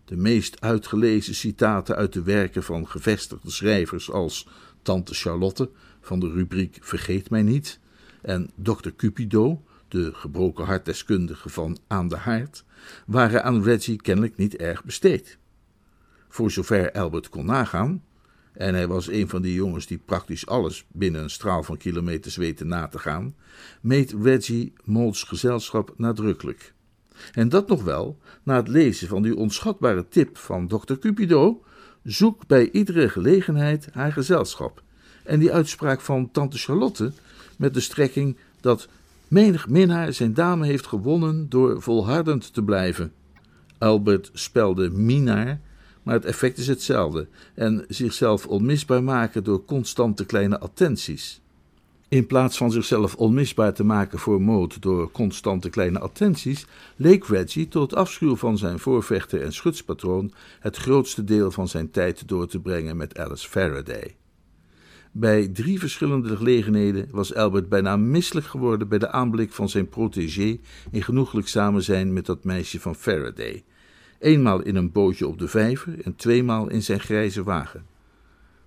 De 0.06 0.18
meest 0.18 0.62
uitgelezen 0.62 1.36
citaten 1.36 1.96
uit 1.96 2.14
de 2.14 2.24
werken 2.24 2.64
van 2.64 2.88
gevestigde 2.88 3.52
schrijvers 3.52 4.12
als 4.12 4.48
Tante 4.82 5.14
Charlotte 5.14 5.70
van 6.02 6.20
de 6.20 6.30
rubriek 6.30 6.78
Vergeet 6.82 7.30
mij 7.30 7.44
niet 7.44 7.80
en 8.22 8.50
Dr. 8.56 8.90
Cupido 8.96 9.64
de 9.94 10.14
gebroken 10.14 10.66
hartdeskundige 10.66 11.50
van 11.50 11.78
Aan 11.88 12.08
de 12.08 12.16
Haard, 12.16 12.64
waren 13.06 13.44
aan 13.44 13.64
Reggie 13.64 14.02
kennelijk 14.02 14.38
niet 14.38 14.56
erg 14.56 14.84
besteed. 14.84 15.38
Voor 16.30 16.52
zover 16.52 16.92
Albert 16.92 17.30
kon 17.30 17.46
nagaan, 17.46 18.04
en 18.54 18.74
hij 18.74 18.88
was 18.88 19.08
een 19.08 19.30
van 19.30 19.42
die 19.42 19.54
jongens 19.54 19.88
die 19.88 19.98
praktisch 19.98 20.48
alles 20.48 20.86
binnen 20.92 21.24
een 21.24 21.30
straal 21.30 21.64
van 21.64 21.78
kilometers 21.78 22.36
weten 22.36 22.68
na 22.68 22.88
te 22.88 23.00
gaan, 23.00 23.36
meet 23.82 24.16
Reggie 24.22 24.74
Molds 24.84 25.24
gezelschap 25.24 25.94
nadrukkelijk. 25.98 26.74
En 27.32 27.50
dat 27.50 27.68
nog 27.68 27.84
wel 27.84 28.18
na 28.44 28.56
het 28.56 28.68
lezen 28.68 29.08
van 29.08 29.22
die 29.22 29.36
onschatbare 29.36 30.08
tip 30.08 30.38
van 30.38 30.68
dokter 30.68 31.00
Cupido: 31.00 31.64
zoek 32.04 32.48
bij 32.48 32.72
iedere 32.72 33.10
gelegenheid 33.10 33.88
haar 33.92 34.12
gezelschap. 34.12 34.84
En 35.24 35.40
die 35.40 35.54
uitspraak 35.54 36.02
van 36.02 36.32
tante 36.32 36.58
Charlotte 36.58 37.12
met 37.58 37.74
de 37.74 37.80
strekking 37.80 38.38
dat 38.62 38.88
Menig 39.34 39.70
minnaar 39.70 40.14
zijn 40.14 40.34
dame 40.34 40.66
heeft 40.66 40.88
gewonnen 40.88 41.50
door 41.50 41.82
volhardend 41.82 42.54
te 42.54 42.64
blijven. 42.64 43.14
Albert 43.78 44.30
spelde 44.34 44.90
minnaar, 44.90 45.62
maar 46.04 46.14
het 46.14 46.26
effect 46.26 46.58
is 46.58 46.68
hetzelfde 46.68 47.28
en 47.54 47.86
zichzelf 47.88 48.48
onmisbaar 48.48 49.04
maken 49.04 49.44
door 49.44 49.66
constante 49.66 50.26
kleine 50.26 50.60
attenties. 50.60 51.42
In 52.08 52.28
plaats 52.28 52.58
van 52.58 52.72
zichzelf 52.72 53.16
onmisbaar 53.16 53.74
te 53.74 53.84
maken 53.84 54.20
voor 54.20 54.42
Maud 54.42 54.82
door 54.82 55.12
constante 55.12 55.70
kleine 55.70 56.00
attenties, 56.00 56.66
leek 56.96 57.26
Reggie 57.28 57.68
tot 57.68 57.96
afschuw 57.96 58.36
van 58.36 58.58
zijn 58.58 58.80
voorvechter 58.80 59.42
en 59.42 59.54
schutspatroon 59.54 60.32
het 60.60 60.78
grootste 60.78 61.24
deel 61.24 61.52
van 61.52 61.68
zijn 61.68 61.92
tijd 61.92 62.28
door 62.28 62.48
te 62.48 62.60
brengen 62.60 62.98
met 62.98 63.18
Alice 63.18 63.50
Faraday. 63.50 64.16
Bij 65.16 65.48
drie 65.48 65.80
verschillende 65.80 66.36
gelegenheden 66.38 67.08
was 67.12 67.36
Albert 67.36 67.70
bijna 67.70 67.98
misselijk 67.98 68.46
geworden 68.46 68.88
bij 68.88 69.00
de 69.00 69.12
aanblik 69.12 69.52
van 69.52 69.70
zijn 69.70 69.90
protégé 69.90 70.60
in 70.92 71.04
genoeglijk 71.04 71.48
samenzijn 71.48 72.14
met 72.14 72.26
dat 72.26 72.44
meisje 72.44 72.80
van 72.80 72.96
Faraday. 72.96 73.64
eenmaal 74.20 74.62
in 74.62 74.76
een 74.76 74.92
bootje 74.92 75.28
op 75.28 75.40
de 75.40 75.48
vijver 75.48 76.02
en 76.04 76.16
tweemaal 76.16 76.70
in 76.70 76.84
zijn 76.84 77.00
grijze 77.00 77.44
wagen. 77.44 77.86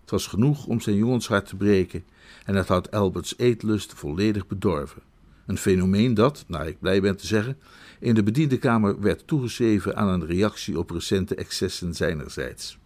Het 0.00 0.10
was 0.10 0.26
genoeg 0.26 0.66
om 0.66 0.80
zijn 0.80 0.96
jongenshart 0.96 1.46
te 1.46 1.56
breken 1.56 2.04
en 2.44 2.54
het 2.54 2.68
had 2.68 2.90
Alberts 2.90 3.34
eetlust 3.36 3.92
volledig 3.92 4.46
bedorven. 4.46 5.02
Een 5.46 5.58
fenomeen 5.58 6.14
dat, 6.14 6.44
naar 6.48 6.68
ik 6.68 6.80
blij 6.80 7.00
ben 7.00 7.16
te 7.16 7.26
zeggen, 7.26 7.58
in 8.00 8.14
de 8.14 8.22
bediendenkamer 8.22 9.00
werd 9.00 9.26
toegeschreven 9.26 9.96
aan 9.96 10.08
een 10.08 10.26
reactie 10.26 10.78
op 10.78 10.90
recente 10.90 11.34
excessen 11.34 11.94
zijnerzijds. 11.94 12.78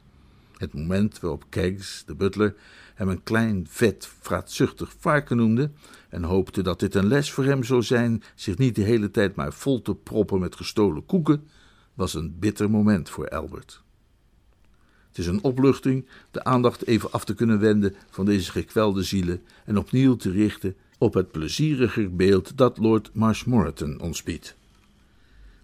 Het 0.56 0.74
moment 0.74 1.20
waarop 1.20 1.44
Keggs, 1.48 2.02
de 2.06 2.14
butler, 2.14 2.54
hem 3.00 3.08
een 3.08 3.22
klein, 3.22 3.66
vet, 3.68 4.08
vraatzuchtig 4.20 4.94
varken 4.98 5.36
noemde 5.36 5.70
en 6.08 6.22
hoopte 6.22 6.62
dat 6.62 6.80
dit 6.80 6.94
een 6.94 7.06
les 7.06 7.32
voor 7.32 7.44
hem 7.44 7.64
zou 7.64 7.82
zijn 7.82 8.22
zich 8.34 8.58
niet 8.58 8.74
de 8.74 8.82
hele 8.82 9.10
tijd 9.10 9.34
maar 9.34 9.52
vol 9.52 9.82
te 9.82 9.94
proppen 9.94 10.40
met 10.40 10.56
gestolen 10.56 11.06
koeken, 11.06 11.48
was 11.94 12.14
een 12.14 12.36
bitter 12.38 12.70
moment 12.70 13.10
voor 13.10 13.28
Albert. 13.28 13.82
Het 15.08 15.18
is 15.18 15.26
een 15.26 15.42
opluchting 15.42 16.06
de 16.30 16.44
aandacht 16.44 16.86
even 16.86 17.12
af 17.12 17.24
te 17.24 17.34
kunnen 17.34 17.60
wenden 17.60 17.94
van 18.10 18.24
deze 18.24 18.50
gekwelde 18.50 19.02
zielen 19.02 19.42
en 19.64 19.78
opnieuw 19.78 20.16
te 20.16 20.30
richten 20.30 20.76
op 20.98 21.14
het 21.14 21.30
plezieriger 21.30 22.16
beeld 22.16 22.56
dat 22.56 22.78
Lord 22.78 23.10
Marshmoreton 23.12 24.00
ons 24.00 24.22
biedt. 24.22 24.56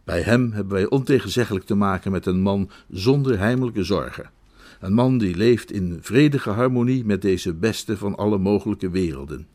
Bij 0.05 0.23
hem 0.23 0.53
hebben 0.53 0.73
wij 0.73 0.89
ontegenzeggelijk 0.89 1.65
te 1.65 1.75
maken 1.75 2.11
met 2.11 2.27
een 2.27 2.41
man 2.41 2.71
zonder 2.89 3.39
heimelijke 3.39 3.85
zorgen. 3.85 4.31
Een 4.81 4.93
man 4.93 5.19
die 5.19 5.37
leeft 5.37 5.73
in 5.73 5.99
vredige 6.01 6.51
harmonie 6.51 7.05
met 7.05 7.23
deze 7.23 7.55
beste 7.55 7.97
van 7.97 8.17
alle 8.17 8.39
mogelijke 8.39 8.91
werelden. 8.91 9.47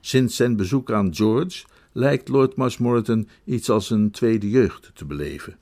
Sinds 0.00 0.36
zijn 0.36 0.56
bezoek 0.56 0.92
aan 0.92 1.14
George 1.14 1.64
lijkt 1.92 2.28
Lord 2.28 2.56
Marshmoreton 2.56 3.28
iets 3.44 3.70
als 3.70 3.90
een 3.90 4.10
tweede 4.10 4.50
jeugd 4.50 4.90
te 4.94 5.04
beleven. 5.04 5.58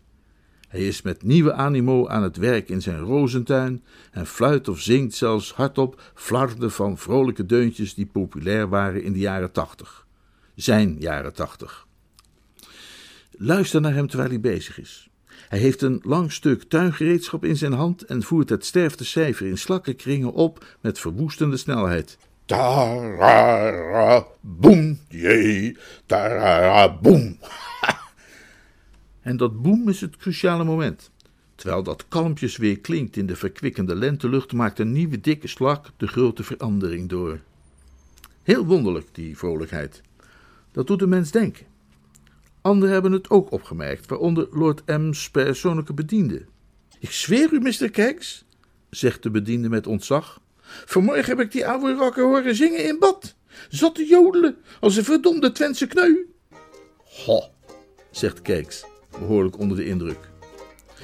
Hij 0.69 0.87
is 0.87 1.03
met 1.03 1.23
nieuwe 1.23 1.53
animo 1.53 2.09
aan 2.09 2.23
het 2.23 2.37
werk 2.37 2.69
in 2.69 2.83
zijn 2.83 2.99
rozentuin 2.99 3.83
en 4.11 4.27
fluit 4.27 4.69
of 4.69 4.81
zingt 4.81 5.15
zelfs 5.15 5.53
hardop 5.53 6.13
flarden 6.15 6.71
van 6.71 6.99
vrolijke 6.99 7.47
deuntjes 7.47 7.95
die 7.95 8.07
populair 8.07 8.69
waren 8.69 9.03
in 9.03 9.13
de 9.13 9.19
jaren 9.19 9.53
tachtig. 9.53 10.07
Zijn 10.55 10.97
jaren 10.99 11.35
tachtig. 11.35 11.87
Luister 13.31 13.81
naar 13.81 13.95
hem 13.95 14.07
terwijl 14.07 14.31
hij 14.31 14.41
bezig 14.41 14.81
is. 14.81 15.11
Hij 15.49 15.59
heeft 15.59 15.83
een 15.83 16.01
lang 16.03 16.33
stuk 16.33 16.63
tuingereedschap 16.63 17.45
in 17.45 17.57
zijn 17.57 17.73
hand 17.73 18.03
en 18.03 18.23
voert 18.23 18.49
het 18.49 18.65
sterfte 18.65 19.05
cijfer 19.05 19.47
in 19.47 19.59
slakkenkringen 19.59 20.33
op 20.33 20.65
met 20.81 20.99
verwoestende 20.99 21.57
snelheid. 21.57 22.19
Tarara, 22.45 24.27
boem, 24.41 24.99
jee, 25.09 25.77
tarara, 26.07 26.99
boem. 26.99 27.39
En 29.21 29.37
dat 29.37 29.63
boem 29.63 29.89
is 29.89 30.01
het 30.01 30.17
cruciale 30.17 30.65
moment. 30.65 31.11
Terwijl 31.55 31.83
dat 31.83 32.05
kalmpjes 32.09 32.57
weer 32.57 32.79
klinkt 32.79 33.17
in 33.17 33.27
de 33.27 33.37
verkwikkende 33.37 33.95
lentelucht, 33.95 34.53
maakt 34.53 34.79
een 34.79 34.93
nieuwe 34.93 35.21
dikke 35.21 35.49
slag 35.49 35.93
de 35.97 36.07
grote 36.07 36.43
verandering 36.43 37.09
door. 37.09 37.41
Heel 38.43 38.67
wonderlijk, 38.67 39.09
die 39.13 39.37
vrolijkheid. 39.37 40.03
Dat 40.73 40.87
doet 40.87 40.99
de 40.99 41.07
mens 41.07 41.31
denken. 41.31 41.67
Anderen 42.69 42.93
hebben 42.93 43.13
het 43.13 43.31
ook 43.31 43.53
opgemerkt, 43.53 44.07
waaronder 44.07 44.49
Lord 44.51 44.83
M's 44.87 45.31
persoonlijke 45.31 45.95
bediende. 45.95 46.45
Ik 46.99 47.11
zweer 47.11 47.53
u, 47.53 47.61
Mr. 47.61 47.91
Keggs, 47.91 48.45
zegt 48.91 49.23
de 49.23 49.31
bediende 49.31 49.69
met 49.69 49.87
ontzag. 49.87 50.41
Vanmorgen 50.85 51.25
heb 51.25 51.41
ik 51.41 51.53
die 51.53 51.67
oude 51.67 51.93
rokker 51.93 52.25
horen 52.25 52.55
zingen 52.55 52.85
in 52.85 52.99
bad. 52.99 53.35
Zat 53.69 53.95
te 53.95 54.07
jodelen 54.07 54.57
als 54.81 54.97
een 54.97 55.05
verdomde 55.05 55.53
Twentse 55.53 55.87
kneu. 55.87 56.17
Ho, 57.27 57.43
zegt 58.11 58.43
Keggs 58.43 58.85
behoorlijk 59.11 59.59
onder 59.59 59.77
de 59.77 59.87
indruk. 59.87 60.31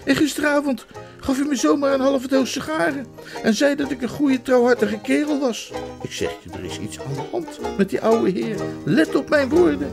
En 0.05 0.17
gisteravond 0.17 0.87
gaf 1.21 1.39
u 1.39 1.45
me 1.45 1.57
zomaar 1.57 1.93
een 1.93 2.01
halve 2.01 2.29
doos 2.29 2.53
sigaren 2.53 3.07
en 3.43 3.55
zei 3.55 3.75
dat 3.75 3.91
ik 3.91 4.03
een 4.03 4.09
goede 4.09 4.43
trouwhartige 4.43 5.01
kerel 5.01 5.41
was. 5.41 5.73
Ik 6.03 6.13
zeg 6.13 6.31
je, 6.43 6.51
er 6.51 6.65
is 6.65 6.79
iets 6.79 7.01
aan 7.01 7.15
de 7.15 7.25
hand 7.31 7.77
met 7.77 7.91
die 7.91 8.01
oude 8.01 8.31
heer. 8.31 8.57
Let 8.85 9.15
op 9.15 9.29
mijn 9.29 9.49
woorden. 9.49 9.91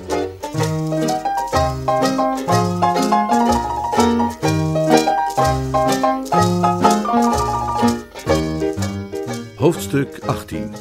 Hoofdstuk 9.56 10.20
18 10.26 10.74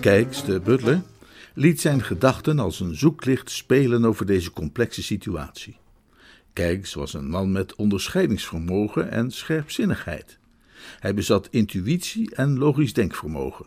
Kijks, 0.00 0.44
de 0.44 0.60
butler, 0.60 1.02
liet 1.54 1.80
zijn 1.80 2.02
gedachten 2.02 2.58
als 2.58 2.80
een 2.80 2.96
zoeklicht 2.96 3.50
spelen 3.50 4.04
over 4.04 4.26
deze 4.26 4.50
complexe 4.50 5.02
situatie. 5.02 5.76
Kijks 6.52 6.94
was 6.94 7.14
een 7.14 7.28
man 7.28 7.52
met 7.52 7.74
onderscheidingsvermogen 7.74 9.10
en 9.10 9.30
scherpzinnigheid. 9.30 10.38
Hij 11.00 11.14
bezat 11.14 11.48
intuïtie 11.50 12.34
en 12.34 12.58
logisch 12.58 12.92
denkvermogen. 12.92 13.66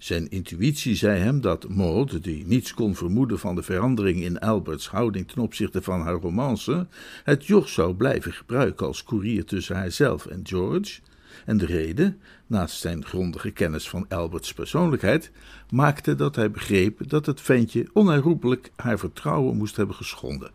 Zijn 0.00 0.30
intuïtie 0.30 0.94
zei 0.94 1.18
hem 1.18 1.40
dat 1.40 1.68
Maud, 1.68 2.22
die 2.22 2.46
niets 2.46 2.74
kon 2.74 2.94
vermoeden 2.94 3.38
van 3.38 3.54
de 3.54 3.62
verandering 3.62 4.22
in 4.22 4.38
Alberts 4.38 4.88
houding 4.88 5.28
ten 5.28 5.42
opzichte 5.42 5.82
van 5.82 6.00
haar 6.00 6.14
romance, 6.14 6.86
het 7.24 7.46
joch 7.46 7.68
zou 7.68 7.94
blijven 7.94 8.32
gebruiken 8.32 8.86
als 8.86 9.02
koerier 9.02 9.44
tussen 9.44 9.76
haarzelf 9.76 10.26
en 10.26 10.40
George, 10.42 11.00
en 11.46 11.58
de 11.58 11.66
reden, 11.66 12.18
naast 12.46 12.80
zijn 12.80 13.04
grondige 13.04 13.50
kennis 13.50 13.88
van 13.88 14.06
Alberts 14.08 14.52
persoonlijkheid, 14.54 15.30
maakte 15.70 16.14
dat 16.14 16.36
hij 16.36 16.50
begreep 16.50 17.08
dat 17.08 17.26
het 17.26 17.40
ventje 17.40 17.88
onherroepelijk 17.92 18.70
haar 18.76 18.98
vertrouwen 18.98 19.56
moest 19.56 19.76
hebben 19.76 19.96
geschonden. 19.96 20.50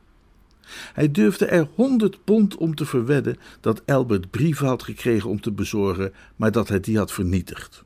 Hij 0.93 1.11
durfde 1.11 1.45
er 1.45 1.67
honderd 1.75 2.23
pond 2.23 2.55
om 2.55 2.75
te 2.75 2.85
verwedden 2.85 3.37
dat 3.61 3.85
Albert 3.85 4.29
brieven 4.29 4.67
had 4.67 4.83
gekregen 4.83 5.29
om 5.29 5.41
te 5.41 5.51
bezorgen, 5.51 6.13
maar 6.35 6.51
dat 6.51 6.67
hij 6.67 6.79
die 6.79 6.97
had 6.97 7.11
vernietigd. 7.11 7.83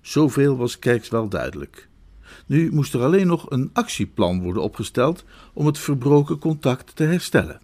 Zoveel 0.00 0.56
was 0.56 0.78
Kijks 0.78 1.08
wel 1.08 1.28
duidelijk. 1.28 1.88
Nu 2.46 2.72
moest 2.72 2.94
er 2.94 3.02
alleen 3.02 3.26
nog 3.26 3.50
een 3.50 3.70
actieplan 3.72 4.42
worden 4.42 4.62
opgesteld 4.62 5.24
om 5.52 5.66
het 5.66 5.78
verbroken 5.78 6.38
contact 6.38 6.96
te 6.96 7.04
herstellen. 7.04 7.60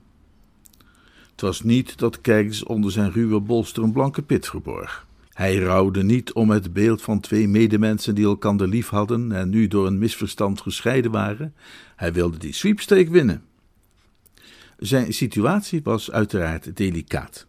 Het 1.31 1.41
was 1.41 1.63
niet 1.63 1.99
dat 1.99 2.21
Kijks 2.21 2.65
onder 2.65 2.93
zijn 2.93 3.13
ruwe 3.13 3.41
bolster 3.41 3.83
een 3.83 3.93
blanke 3.93 4.23
pit 4.23 4.47
verborg. 4.49 5.07
Hij 5.33 5.57
rouwde 5.57 6.03
niet 6.03 6.33
om 6.33 6.51
het 6.51 6.73
beeld 6.73 7.03
van 7.03 7.21
twee 7.21 7.49
medemensen 7.49 8.15
die 8.15 8.25
elkander 8.25 8.69
lief 8.69 8.89
hadden 8.89 9.33
en 9.33 9.49
nu 9.49 9.69
door 9.69 9.87
een 9.87 9.99
misverstand 9.99 10.61
gescheiden 10.61 11.11
waren. 11.11 11.55
Hij 11.97 12.13
wilde 12.13 12.39
die 12.39 12.53
sweepstake 12.53 13.11
winnen. 13.11 13.43
Zijn 14.79 15.13
situatie 15.13 15.81
was 15.83 16.11
uiteraard 16.11 16.77
delicaat. 16.77 17.47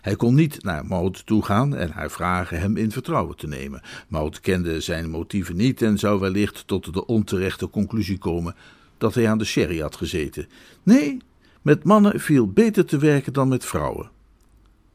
Hij 0.00 0.16
kon 0.16 0.34
niet 0.34 0.62
naar 0.62 0.86
Maud 0.86 1.26
toegaan 1.26 1.76
en 1.76 1.90
haar 1.90 2.10
vragen 2.10 2.60
hem 2.60 2.76
in 2.76 2.90
vertrouwen 2.90 3.36
te 3.36 3.46
nemen. 3.46 3.82
Maud 4.08 4.40
kende 4.40 4.80
zijn 4.80 5.10
motieven 5.10 5.56
niet 5.56 5.82
en 5.82 5.98
zou 5.98 6.20
wellicht 6.20 6.66
tot 6.66 6.94
de 6.94 7.06
onterechte 7.06 7.68
conclusie 7.68 8.18
komen 8.18 8.54
dat 8.98 9.14
hij 9.14 9.28
aan 9.28 9.38
de 9.38 9.44
sherry 9.44 9.80
had 9.80 9.96
gezeten. 9.96 10.46
Nee, 10.82 11.16
met 11.62 11.84
mannen 11.84 12.20
viel 12.20 12.52
beter 12.52 12.84
te 12.84 12.98
werken 12.98 13.32
dan 13.32 13.48
met 13.48 13.64
vrouwen. 13.64 14.10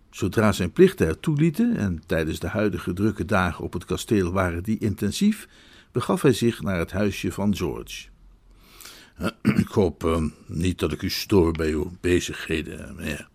Zodra 0.09 0.51
zijn 0.51 0.71
plichten 0.71 1.07
er 1.07 1.19
toelieten, 1.19 1.77
en 1.77 2.01
tijdens 2.05 2.39
de 2.39 2.47
huidige 2.47 2.93
drukke 2.93 3.25
dagen 3.25 3.63
op 3.63 3.73
het 3.73 3.85
kasteel 3.85 4.31
waren 4.31 4.63
die 4.63 4.77
intensief, 4.79 5.47
begaf 5.91 6.21
hij 6.21 6.33
zich 6.33 6.61
naar 6.61 6.77
het 6.77 6.91
huisje 6.91 7.31
van 7.31 7.55
George. 7.55 8.07
Ik 9.41 9.67
hoop 9.67 10.03
uh, 10.03 10.23
niet 10.45 10.79
dat 10.79 10.91
ik 10.91 11.01
u 11.01 11.09
stoor 11.09 11.51
bij 11.51 11.71
uw 11.71 11.91
bezigheden, 12.01 12.95
meneer, 12.95 13.27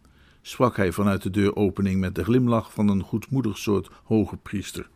sprak 0.43 0.77
hij 0.77 0.93
vanuit 0.93 1.23
de 1.23 1.31
deuropening 1.31 2.01
met 2.01 2.15
de 2.15 2.25
glimlach 2.25 2.73
van 2.73 2.89
een 2.89 3.03
goedmoedig 3.03 3.59
soort 3.59 3.89
hoge 4.05 4.37
priester. 4.37 4.89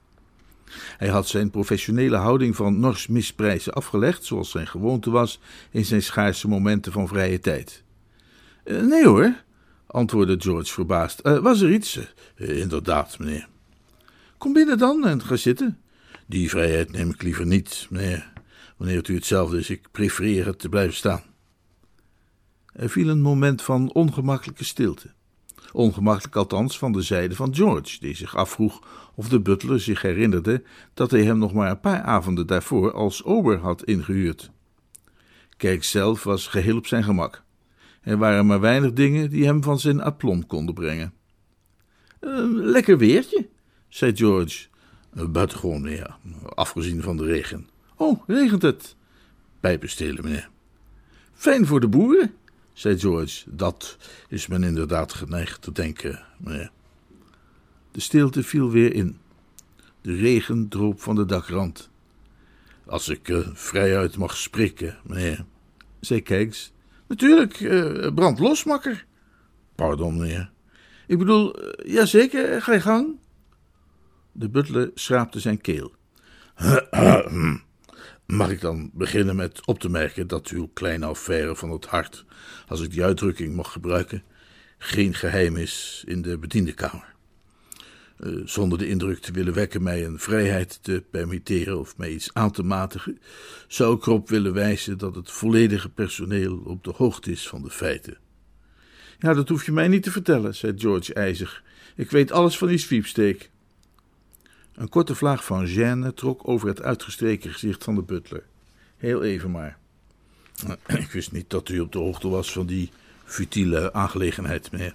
Hij 0.97 1.09
had 1.09 1.29
zijn 1.29 1.50
professionele 1.50 2.17
houding 2.17 2.57
van 2.57 2.81
nors 2.81 3.07
misprijzen 3.07 3.73
afgelegd, 3.73 4.25
zoals 4.25 4.50
zijn 4.50 4.67
gewoonte 4.67 5.11
was 5.11 5.41
in 5.71 5.85
zijn 5.85 6.03
schaarse 6.03 6.49
momenten 6.49 6.93
van 6.93 7.09
vrije 7.09 7.41
tijd. 7.41 7.83
Uh, 8.65 8.83
nee 8.83 9.07
hoor, 9.07 9.43
antwoordde 9.87 10.41
George 10.41 10.73
verbaasd. 10.73 11.21
Uh, 11.23 11.38
was 11.38 11.61
er 11.61 11.73
iets? 11.73 11.99
Uh, 12.37 12.61
inderdaad, 12.61 13.19
meneer. 13.19 13.49
Kom 14.38 14.53
binnen 14.53 14.79
dan 14.79 15.07
en 15.07 15.23
ga 15.23 15.37
zitten. 15.37 15.81
Die 16.26 16.50
vrijheid 16.50 16.93
neem 16.93 17.11
ik 17.11 17.23
liever 17.23 17.47
niet, 17.47 17.87
meneer. 17.91 18.33
Wanneer 18.76 18.97
het 18.97 19.09
u 19.09 19.15
hetzelfde 19.15 19.59
is, 19.59 19.71
ik 19.71 19.88
prefereer 19.91 20.47
het 20.47 20.59
te 20.59 20.69
blijven 20.69 20.95
staan. 20.95 21.23
Er 22.73 22.91
viel 22.91 23.09
een 23.09 23.21
moment 23.21 23.62
van 23.62 23.93
ongemakkelijke 23.93 24.65
stilte. 24.65 25.15
Ongemakkelijk 25.73 26.37
althans 26.37 26.79
van 26.79 26.93
de 26.93 27.03
zijde 27.03 27.35
van 27.35 27.55
George, 27.55 27.99
die 28.01 28.17
zich 28.17 28.37
afvroeg 28.37 28.83
of 29.15 29.29
de 29.29 29.41
butler 29.41 29.81
zich 29.81 30.03
herinnerde 30.03 30.63
dat 30.95 31.11
hij 31.11 31.25
hem 31.25 31.39
nog 31.39 31.53
maar 31.53 31.71
een 31.71 31.81
paar 31.81 32.03
avonden 32.03 32.47
daarvoor 32.47 32.93
als 32.93 33.25
ober 33.25 33.59
had 33.59 33.85
ingehuurd. 33.85 34.51
Kijk 35.57 35.85
zelf 35.85 36.25
was 36.25 36.47
geheel 36.47 36.77
op 36.77 36.87
zijn 36.87 37.05
gemak. 37.05 37.43
Er 38.01 38.17
waren 38.17 38.47
maar 38.47 38.61
weinig 38.61 38.93
dingen 38.93 39.31
die 39.31 39.45
hem 39.45 39.63
van 39.63 39.79
zijn 39.79 40.01
aplomb 40.01 40.49
konden 40.49 40.75
brengen. 40.75 41.13
Een 42.21 42.55
lekker 42.57 42.99
weertje, 42.99 43.49
zei 43.89 44.17
George. 44.17 44.67
Buitengewoon, 45.31 45.83
meneer, 45.83 46.17
afgezien 46.45 47.03
van 47.03 47.17
de 47.17 47.25
regen. 47.25 47.69
Oh, 47.97 48.23
regent 48.27 48.63
het? 48.63 48.97
Pijpen 49.61 49.89
stelen, 49.89 50.25
meneer. 50.25 50.51
Fijn 51.33 51.67
voor 51.67 51.81
de 51.81 51.89
boeren, 51.89 52.35
zei 52.76 52.99
George. 52.99 53.42
Dat 53.47 53.97
is 54.28 54.47
men 54.47 54.64
inderdaad 54.64 55.12
geneigd 55.12 55.62
te 55.62 55.73
denken, 55.73 56.25
meneer. 56.38 56.71
De 57.90 58.00
stilte 58.00 58.42
viel 58.42 58.71
weer 58.71 58.95
in. 58.95 59.18
De 60.00 60.14
regen 60.14 60.68
droop 60.68 61.00
van 61.00 61.14
de 61.14 61.25
dakrand. 61.25 61.90
Als 62.87 63.09
ik 63.09 63.28
uh, 63.28 63.49
vrijuit 63.52 64.16
mag 64.16 64.37
spreken, 64.37 64.97
meneer, 65.04 65.45
zei 66.00 66.23
Kijks. 66.23 66.73
Natuurlijk, 67.06 67.61
uh, 67.61 68.14
brand 68.14 68.38
los, 68.38 68.64
makker. 68.64 69.06
Pardon, 69.75 70.18
meneer. 70.18 70.50
Ik 71.06 71.18
bedoel, 71.18 71.62
uh, 71.62 71.95
jazeker, 71.95 72.62
ga 72.62 72.73
je 72.73 72.80
gang. 72.80 73.18
De 74.33 74.49
butler 74.49 74.90
schraapte 74.95 75.40
zijn 75.40 75.61
keel. 75.61 75.92
Mag 78.26 78.50
ik 78.50 78.61
dan 78.61 78.90
beginnen 78.95 79.37
met 79.37 79.66
op 79.66 79.78
te 79.78 79.88
merken 79.88 80.26
dat 80.26 80.49
uw 80.49 80.71
kleine 80.75 81.06
affaire 81.06 81.56
van 81.56 81.71
het 81.71 81.87
hart, 81.87 82.25
als 82.68 82.80
ik 82.80 82.90
die 82.90 83.04
uitdrukking 83.04 83.54
mag 83.54 83.73
gebruiken, 83.73 84.23
geen 84.78 85.14
geheim 85.14 85.56
is 85.56 86.04
in 86.06 86.23
de 86.23 86.38
bediendenkamer? 86.38 87.14
Uh, 88.21 88.42
zonder 88.45 88.78
de 88.78 88.88
indruk 88.88 89.18
te 89.18 89.33
willen 89.33 89.54
wekken 89.54 89.83
mij 89.83 90.04
een 90.04 90.18
vrijheid 90.18 90.78
te 90.83 91.04
permitteren 91.11 91.78
of 91.78 91.97
mij 91.97 92.11
iets 92.11 92.30
aan 92.33 92.50
te 92.50 92.62
matigen, 92.62 93.18
zou 93.68 93.97
ik 93.97 94.06
erop 94.06 94.28
willen 94.28 94.52
wijzen 94.52 94.99
dat 94.99 95.14
het 95.14 95.30
volledige 95.30 95.88
personeel 95.88 96.56
op 96.64 96.85
de 96.85 96.92
hoogte 96.97 97.30
is 97.30 97.49
van 97.49 97.62
de 97.62 97.71
feiten. 97.71 98.18
Ja, 99.18 99.35
dat 99.35 99.49
hoef 99.49 99.66
je 99.66 99.73
mij 99.73 99.88
niet 99.88 100.02
te 100.02 100.11
vertellen, 100.11 100.54
zei 100.54 100.73
George 100.76 101.14
ijzig. 101.14 101.62
Ik 101.97 102.11
weet 102.11 102.33
alles 102.33 102.59
van 102.59 102.68
die 102.68 102.78
sweepstake. 102.78 103.47
Een 104.76 104.88
korte 104.88 105.14
vlaag 105.14 105.45
van 105.45 105.66
gêne 105.66 106.14
trok 106.14 106.49
over 106.49 106.68
het 106.68 106.83
uitgestreken 106.83 107.52
gezicht 107.52 107.85
van 107.85 107.95
de 107.95 108.02
butler. 108.02 108.45
Heel 108.97 109.23
even 109.23 109.50
maar. 109.50 109.78
Ik 110.87 111.11
wist 111.11 111.33
niet 111.33 111.50
dat 111.50 111.68
u 111.68 111.80
op 111.80 111.92
de 111.92 111.99
hoogte 111.99 112.28
was 112.28 112.52
van 112.52 112.66
die 112.66 112.90
futiele 113.25 113.92
aangelegenheid, 113.92 114.71
meneer. 114.71 114.95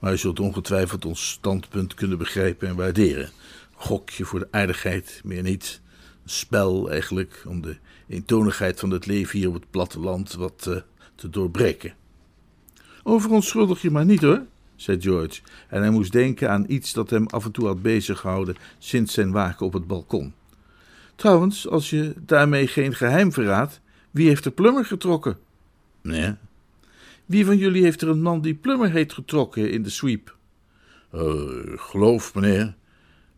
Maar 0.00 0.12
u 0.12 0.16
zult 0.16 0.40
ongetwijfeld 0.40 1.04
ons 1.04 1.30
standpunt 1.30 1.94
kunnen 1.94 2.18
begrijpen 2.18 2.68
en 2.68 2.76
waarderen. 2.76 3.30
Gokje 3.74 4.24
voor 4.24 4.38
de 4.38 4.48
aardigheid, 4.50 5.20
meer 5.24 5.42
niet. 5.42 5.80
Een 6.22 6.30
spel 6.30 6.90
eigenlijk, 6.90 7.44
om 7.46 7.60
de 7.60 7.76
eentonigheid 8.08 8.80
van 8.80 8.90
het 8.90 9.06
leven 9.06 9.38
hier 9.38 9.48
op 9.48 9.54
het 9.54 9.70
platteland 9.70 10.32
wat 10.32 10.66
uh, 10.68 10.76
te 11.14 11.30
doorbreken. 11.30 11.94
Overonschuldig 13.02 13.82
je 13.82 13.90
maar 13.90 14.04
niet 14.04 14.22
hoor, 14.22 14.42
zei 14.76 15.00
George, 15.00 15.40
en 15.68 15.80
hij 15.80 15.90
moest 15.90 16.12
denken 16.12 16.50
aan 16.50 16.64
iets 16.68 16.92
dat 16.92 17.10
hem 17.10 17.26
af 17.26 17.44
en 17.44 17.52
toe 17.52 17.66
had 17.66 17.82
beziggehouden 17.82 18.56
sinds 18.78 19.14
zijn 19.14 19.30
waken 19.32 19.66
op 19.66 19.72
het 19.72 19.86
balkon. 19.86 20.32
Trouwens, 21.14 21.68
als 21.68 21.90
je 21.90 22.14
daarmee 22.18 22.66
geen 22.66 22.94
geheim 22.94 23.32
verraadt, 23.32 23.80
wie 24.10 24.28
heeft 24.28 24.44
de 24.44 24.50
plummer 24.50 24.84
getrokken? 24.84 25.38
Nee. 26.02 26.34
Wie 27.26 27.44
van 27.44 27.56
jullie 27.56 27.82
heeft 27.82 28.02
er 28.02 28.08
een 28.08 28.22
man 28.22 28.40
die 28.40 28.54
plummer 28.54 28.90
heet 28.90 29.12
getrokken 29.12 29.70
in 29.70 29.82
de 29.82 29.90
sweep? 29.90 30.36
Uh, 31.14 31.22
geloof, 31.76 32.34
meneer, 32.34 32.74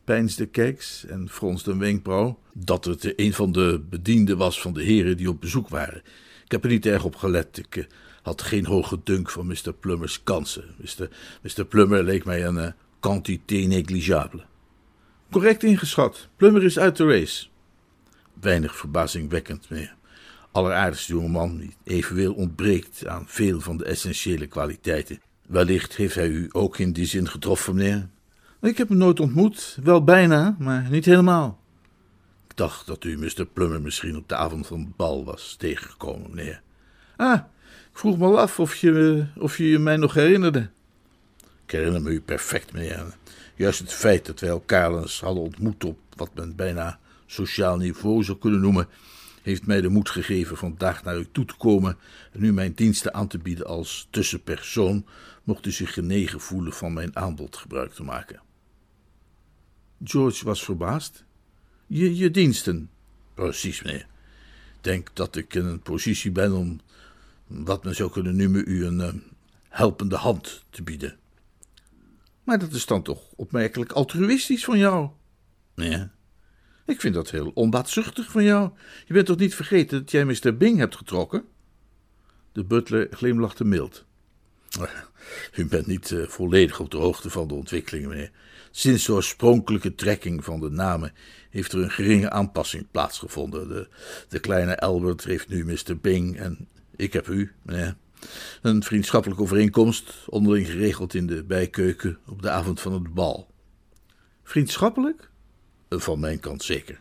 peinsde 0.04 0.46
Keks 0.46 1.06
en 1.06 1.28
fronste 1.28 1.70
een 1.70 1.78
wenkbrauw, 1.78 2.38
dat 2.52 2.84
het 2.84 3.12
een 3.16 3.32
van 3.32 3.52
de 3.52 3.84
bedienden 3.90 4.36
was 4.36 4.60
van 4.60 4.72
de 4.72 4.82
heren 4.82 5.16
die 5.16 5.28
op 5.28 5.40
bezoek 5.40 5.68
waren. 5.68 6.02
Ik 6.44 6.50
heb 6.50 6.64
er 6.64 6.70
niet 6.70 6.86
erg 6.86 7.04
op 7.04 7.16
gelet. 7.16 7.58
Ik 7.58 7.76
uh, 7.76 7.84
had 8.24 8.42
geen 8.42 8.66
hoge 8.66 9.00
dunk 9.04 9.30
van 9.30 9.46
Mr. 9.46 9.72
Plummers 9.80 10.22
kansen. 10.22 10.64
Mr. 10.76 11.08
Mr. 11.42 11.64
Plummer 11.64 12.02
leek 12.02 12.24
mij 12.24 12.44
een 12.46 12.56
uh, 12.56 12.68
quantité 13.00 13.54
négligeable. 13.54 14.44
Correct 15.30 15.62
ingeschat. 15.62 16.28
Plummer 16.36 16.64
is 16.64 16.78
uit 16.78 16.96
de 16.96 17.06
race. 17.06 17.46
Weinig 18.40 18.76
verbazingwekkend, 18.76 19.70
meneer. 19.70 19.94
Alleraardigste 20.52 21.12
jongeman 21.12 21.56
die 21.56 21.76
evenwel 21.84 22.32
ontbreekt 22.32 23.06
aan 23.06 23.24
veel 23.26 23.60
van 23.60 23.76
de 23.76 23.84
essentiële 23.84 24.46
kwaliteiten. 24.46 25.20
Wellicht 25.46 25.96
heeft 25.96 26.14
hij 26.14 26.28
u 26.28 26.48
ook 26.52 26.78
in 26.78 26.92
die 26.92 27.06
zin 27.06 27.28
getroffen, 27.28 27.74
meneer. 27.74 28.08
Ik 28.60 28.78
heb 28.78 28.88
hem 28.88 28.98
nooit 28.98 29.20
ontmoet. 29.20 29.78
Wel 29.82 30.04
bijna, 30.04 30.56
maar 30.58 30.86
niet 30.90 31.04
helemaal. 31.04 31.60
Ik 32.48 32.56
dacht 32.56 32.86
dat 32.86 33.04
u 33.04 33.18
Mr. 33.18 33.46
Plummer 33.52 33.80
misschien 33.80 34.16
op 34.16 34.28
de 34.28 34.36
avond 34.36 34.66
van 34.66 34.80
het 34.80 34.96
bal 34.96 35.24
was 35.24 35.56
tegengekomen, 35.58 36.30
meneer. 36.34 36.62
Ah, 37.16 37.40
ik 37.94 38.00
vroeg 38.00 38.18
me 38.18 38.36
af 38.36 38.60
of 38.60 38.76
je, 38.76 39.26
of 39.36 39.56
je 39.56 39.68
je 39.68 39.78
mij 39.78 39.96
nog 39.96 40.14
herinnerde. 40.14 40.70
Ik 41.64 41.70
herinner 41.70 42.02
me 42.02 42.10
u 42.10 42.20
perfect, 42.20 42.72
meneer. 42.72 43.16
Juist 43.54 43.78
het 43.78 43.92
feit 43.92 44.26
dat 44.26 44.40
wij 44.40 44.50
elkaar 44.50 44.92
eens 44.92 45.20
hadden 45.20 45.42
ontmoet 45.42 45.84
op 45.84 45.98
wat 46.16 46.30
men 46.34 46.56
bijna 46.56 46.98
sociaal 47.26 47.76
niveau 47.76 48.24
zou 48.24 48.38
kunnen 48.38 48.60
noemen, 48.60 48.88
heeft 49.42 49.66
mij 49.66 49.80
de 49.80 49.88
moed 49.88 50.08
gegeven 50.08 50.56
vandaag 50.56 51.04
naar 51.04 51.18
u 51.18 51.26
toe 51.32 51.44
te 51.44 51.56
komen 51.56 51.96
en 52.32 52.44
u 52.44 52.52
mijn 52.52 52.72
diensten 52.72 53.14
aan 53.14 53.26
te 53.26 53.38
bieden 53.38 53.66
als 53.66 54.08
tussenpersoon, 54.10 55.06
mocht 55.44 55.66
u 55.66 55.70
zich 55.70 55.92
genegen 55.92 56.40
voelen 56.40 56.72
van 56.72 56.92
mijn 56.92 57.16
aanbod 57.16 57.56
gebruik 57.56 57.92
te 57.92 58.02
maken. 58.02 58.40
George 60.04 60.44
was 60.44 60.64
verbaasd. 60.64 61.24
Je, 61.86 62.16
je 62.16 62.30
diensten? 62.30 62.90
Precies, 63.34 63.82
meneer. 63.82 64.06
Denk 64.80 65.10
dat 65.12 65.36
ik 65.36 65.54
in 65.54 65.64
een 65.64 65.80
positie 65.80 66.30
ben 66.30 66.52
om, 66.52 66.80
wat 67.46 67.84
men 67.84 67.94
zou 67.94 68.10
kunnen 68.10 68.36
noemen, 68.36 68.64
u 68.66 68.84
een 68.84 68.98
uh, 68.98 69.08
helpende 69.68 70.16
hand 70.16 70.64
te 70.70 70.82
bieden. 70.82 71.18
Maar 72.44 72.58
dat 72.58 72.72
is 72.72 72.86
dan 72.86 73.02
toch 73.02 73.32
opmerkelijk 73.36 73.92
altruïstisch 73.92 74.64
van 74.64 74.78
jou? 74.78 75.08
Nee. 75.74 76.08
Ik 76.86 77.00
vind 77.00 77.14
dat 77.14 77.30
heel 77.30 77.50
onbaatzuchtig 77.54 78.30
van 78.30 78.44
jou. 78.44 78.70
Je 79.06 79.12
bent 79.12 79.26
toch 79.26 79.38
niet 79.38 79.54
vergeten 79.54 79.98
dat 79.98 80.10
jij 80.10 80.24
Mr. 80.24 80.56
Bing 80.56 80.78
hebt 80.78 80.96
getrokken? 80.96 81.44
De 82.52 82.64
butler 82.64 83.08
glimlachte 83.10 83.64
mild. 83.64 84.04
U 85.56 85.66
bent 85.66 85.86
niet 85.86 86.10
uh, 86.10 86.26
volledig 86.26 86.80
op 86.80 86.90
de 86.90 86.96
hoogte 86.96 87.30
van 87.30 87.48
de 87.48 87.54
ontwikkelingen, 87.54 88.08
meneer. 88.08 88.30
Sinds 88.70 89.06
de 89.06 89.12
oorspronkelijke 89.12 89.94
trekking 89.94 90.44
van 90.44 90.60
de 90.60 90.70
namen 90.70 91.12
heeft 91.50 91.72
er 91.72 91.82
een 91.82 91.90
geringe 91.90 92.30
aanpassing 92.30 92.86
plaatsgevonden. 92.90 93.68
De, 93.68 93.88
de 94.28 94.38
kleine 94.38 94.78
Albert 94.78 95.24
heeft 95.24 95.48
nu 95.48 95.64
Mr. 95.64 95.98
Bing 96.00 96.38
en 96.38 96.68
ik 96.96 97.12
heb 97.12 97.28
u, 97.28 97.52
meneer. 97.62 97.96
Een 98.62 98.82
vriendschappelijke 98.82 99.42
overeenkomst, 99.42 100.12
onderling 100.26 100.66
geregeld 100.66 101.14
in 101.14 101.26
de 101.26 101.44
bijkeuken 101.44 102.18
op 102.26 102.42
de 102.42 102.50
avond 102.50 102.80
van 102.80 102.92
het 102.92 103.14
bal. 103.14 103.50
Vriendschappelijk? 104.42 105.30
Van 105.88 106.20
mijn 106.20 106.40
kant 106.40 106.62
zeker. 106.62 106.98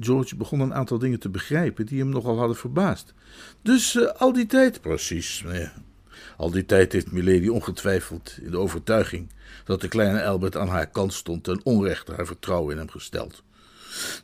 George 0.00 0.36
begon 0.36 0.60
een 0.60 0.74
aantal 0.74 0.98
dingen 0.98 1.20
te 1.20 1.28
begrijpen 1.28 1.86
die 1.86 1.98
hem 1.98 2.08
nogal 2.08 2.38
hadden 2.38 2.56
verbaasd. 2.56 3.14
Dus 3.62 3.94
uh, 3.94 4.06
al 4.06 4.32
die 4.32 4.46
tijd. 4.46 4.80
Precies, 4.80 5.42
meneer. 5.42 5.72
Al 6.36 6.50
die 6.50 6.66
tijd 6.66 6.92
heeft 6.92 7.12
Milady 7.12 7.48
ongetwijfeld 7.48 8.38
in 8.42 8.50
de 8.50 8.58
overtuiging 8.58 9.32
dat 9.64 9.80
de 9.80 9.88
kleine 9.88 10.24
Albert 10.24 10.56
aan 10.56 10.68
haar 10.68 10.86
kant 10.86 11.12
stond 11.12 11.44
ten 11.44 11.60
onrechte 11.64 12.12
haar 12.12 12.26
vertrouwen 12.26 12.72
in 12.72 12.78
hem 12.78 12.90
gesteld. 12.90 13.42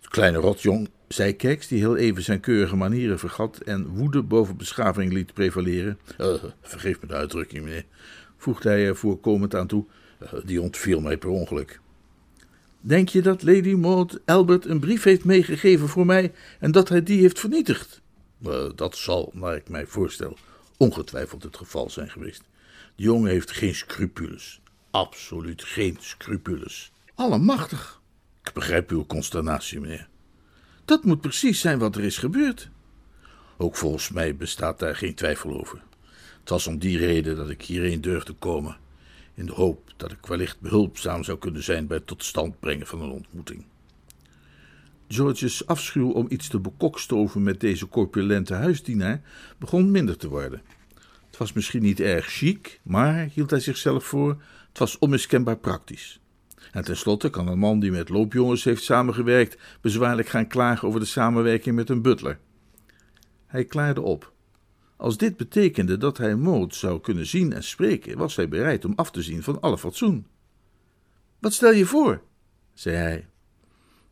Kleine 0.09 0.39
rotjong, 0.39 0.89
zei 1.09 1.37
Keks, 1.37 1.69
die 1.69 1.79
heel 1.79 1.97
even 1.97 2.23
zijn 2.23 2.41
keurige 2.41 2.77
manieren 2.77 3.19
vergat 3.19 3.59
en 3.59 3.87
woede 3.87 4.23
boven 4.23 4.57
beschaving 4.57 5.13
liet 5.13 5.33
prevaleren. 5.33 5.99
Uh, 6.21 6.35
vergeef 6.61 7.01
me 7.01 7.07
de 7.07 7.15
uitdrukking, 7.15 7.65
meneer, 7.65 7.85
voegde 8.37 8.69
hij 8.69 8.87
er 8.87 8.97
voorkomend 8.97 9.55
aan 9.55 9.67
toe. 9.67 9.85
Uh, 10.23 10.29
die 10.45 10.63
ontviel 10.63 11.01
mij 11.01 11.17
per 11.17 11.29
ongeluk. 11.29 11.81
Denk 12.81 13.09
je 13.09 13.23
dat 13.23 13.43
Lady 13.43 13.73
Maud 13.73 14.21
Albert 14.25 14.65
een 14.65 14.81
brief 14.81 15.03
heeft 15.03 15.25
meegegeven 15.25 15.89
voor 15.89 16.07
mij 16.07 16.33
en 16.61 16.71
dat 16.73 16.89
hij 16.89 17.03
die 17.03 17.21
heeft 17.21 17.41
vernietigd? 17.41 18.01
Uh, 18.47 18.65
dat 18.75 18.97
zal, 18.97 19.31
naar 19.35 19.57
ik 19.57 19.69
mij 19.69 19.87
voorstel, 19.87 20.37
ongetwijfeld 20.77 21.43
het 21.43 21.57
geval 21.57 21.91
zijn 21.91 22.11
geweest. 22.11 22.43
De 22.97 23.03
jongen 23.03 23.31
heeft 23.31 23.51
geen 23.51 23.75
scrupules. 23.75 24.61
Absoluut 24.91 25.65
geen 25.65 25.97
scrupules. 26.01 26.93
Allemachtig. 27.15 28.01
Ik 28.47 28.53
begrijp 28.53 28.91
uw 28.91 29.07
consternatie, 29.07 29.81
meneer. 29.81 30.09
Dat 30.85 31.05
moet 31.05 31.21
precies 31.21 31.61
zijn 31.61 31.79
wat 31.79 31.97
er 31.97 32.05
is 32.05 32.19
gebeurd. 32.19 32.71
Ook 33.57 33.77
volgens 33.77 34.11
mij 34.11 34.37
bestaat 34.37 34.79
daar 34.79 34.97
geen 34.97 35.15
twijfel 35.15 35.59
over. 35.59 35.83
Het 36.41 36.49
was 36.49 36.67
om 36.67 36.79
die 36.79 36.99
reden 36.99 37.37
dat 37.37 37.51
ik 37.51 37.63
hierheen 37.63 38.01
durfde 38.01 38.33
komen, 38.33 38.77
in 39.35 39.47
de 39.47 39.53
hoop 39.53 39.93
dat 39.97 40.13
ik 40.13 40.27
wellicht 40.27 40.61
behulpzaam 40.61 41.25
zou 41.25 41.39
kunnen 41.39 41.63
zijn 41.63 41.87
bij 41.87 41.97
het 41.97 42.07
tot 42.07 42.25
stand 42.25 42.61
brengen 42.61 42.87
van 42.87 43.03
een 43.03 43.11
ontmoeting. 43.11 43.65
George's 45.09 45.67
afschuw 45.67 46.11
om 46.11 46.27
iets 46.29 46.49
te 46.49 46.59
bekokstoven 46.59 47.43
met 47.43 47.61
deze 47.61 47.89
corpulente 47.89 48.55
huisdienaar 48.55 49.21
begon 49.59 49.91
minder 49.91 50.17
te 50.17 50.29
worden. 50.29 50.63
Het 51.27 51.37
was 51.37 51.53
misschien 51.53 51.83
niet 51.83 52.01
erg 52.01 52.27
chic, 52.27 52.81
maar, 52.83 53.29
hield 53.35 53.51
hij 53.51 53.61
zichzelf 53.61 54.05
voor, 54.05 54.43
het 54.69 54.79
was 54.79 54.99
onmiskenbaar 54.99 55.59
praktisch. 55.59 56.21
En 56.73 56.85
tenslotte 56.85 57.31
kan 57.31 57.49
een 57.49 57.59
man 57.59 57.81
die 57.81 57.91
met 57.91 58.09
loopjongens 58.09 58.65
heeft 58.65 58.85
samengewerkt 58.85 59.59
bezwaarlijk 59.81 60.29
gaan 60.29 60.47
klagen 60.47 60.89
over 60.89 61.01
de 61.01 61.07
samenwerking 61.07 61.77
met 61.77 61.91
een 61.91 62.03
butler. 62.03 62.39
Hij 63.47 63.65
klaarde 63.65 64.01
op. 64.01 64.33
Als 64.97 65.17
dit 65.17 65.37
betekende 65.37 65.97
dat 65.97 66.19
hij 66.19 66.37
Maud 66.37 66.75
zou 66.75 67.01
kunnen 67.01 67.27
zien 67.27 67.53
en 67.53 67.65
spreken, 67.65 68.19
was 68.19 68.37
hij 68.37 68.49
bereid 68.49 68.85
om 68.85 68.93
af 68.97 69.11
te 69.11 69.23
zien 69.23 69.43
van 69.43 69.61
alle 69.61 69.79
fatsoen. 69.79 70.27
Wat 71.39 71.53
stel 71.53 71.73
je 71.73 71.87
voor? 71.87 72.23
zei 72.75 72.97
hij. 72.97 73.27